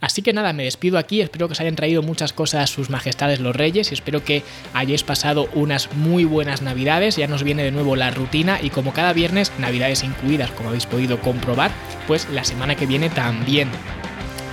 Así 0.00 0.22
que 0.22 0.32
nada, 0.32 0.52
me 0.52 0.64
despido 0.64 0.98
aquí, 0.98 1.20
espero 1.20 1.48
que 1.48 1.52
os 1.52 1.60
hayan 1.60 1.76
traído 1.76 2.02
muchas 2.02 2.32
cosas 2.32 2.70
sus 2.70 2.90
majestades 2.90 3.40
los 3.40 3.54
reyes 3.54 3.90
y 3.90 3.94
espero 3.94 4.24
que 4.24 4.42
hayáis 4.72 5.02
pasado 5.02 5.48
unas 5.54 5.92
muy 5.94 6.24
buenas 6.24 6.62
navidades, 6.62 7.16
ya 7.16 7.26
nos 7.26 7.42
viene 7.42 7.62
de 7.62 7.70
nuevo 7.70 7.96
la 7.96 8.10
rutina 8.10 8.60
y 8.62 8.70
como 8.70 8.92
cada 8.92 9.12
viernes, 9.12 9.52
navidades 9.58 10.04
incluidas, 10.04 10.50
como 10.52 10.68
habéis 10.68 10.86
podido 10.86 11.20
comprobar, 11.20 11.70
pues 12.06 12.28
la 12.30 12.44
semana 12.44 12.76
que 12.76 12.86
viene 12.86 13.10
también 13.10 13.68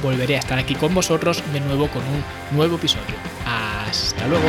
volveré 0.01 0.35
a 0.35 0.39
estar 0.39 0.59
aquí 0.59 0.75
con 0.75 0.93
vosotros 0.93 1.41
de 1.53 1.59
nuevo 1.61 1.87
con 1.87 2.03
un 2.03 2.23
nuevo 2.55 2.75
episodio. 2.75 3.15
Hasta 3.45 4.27
luego. 4.27 4.47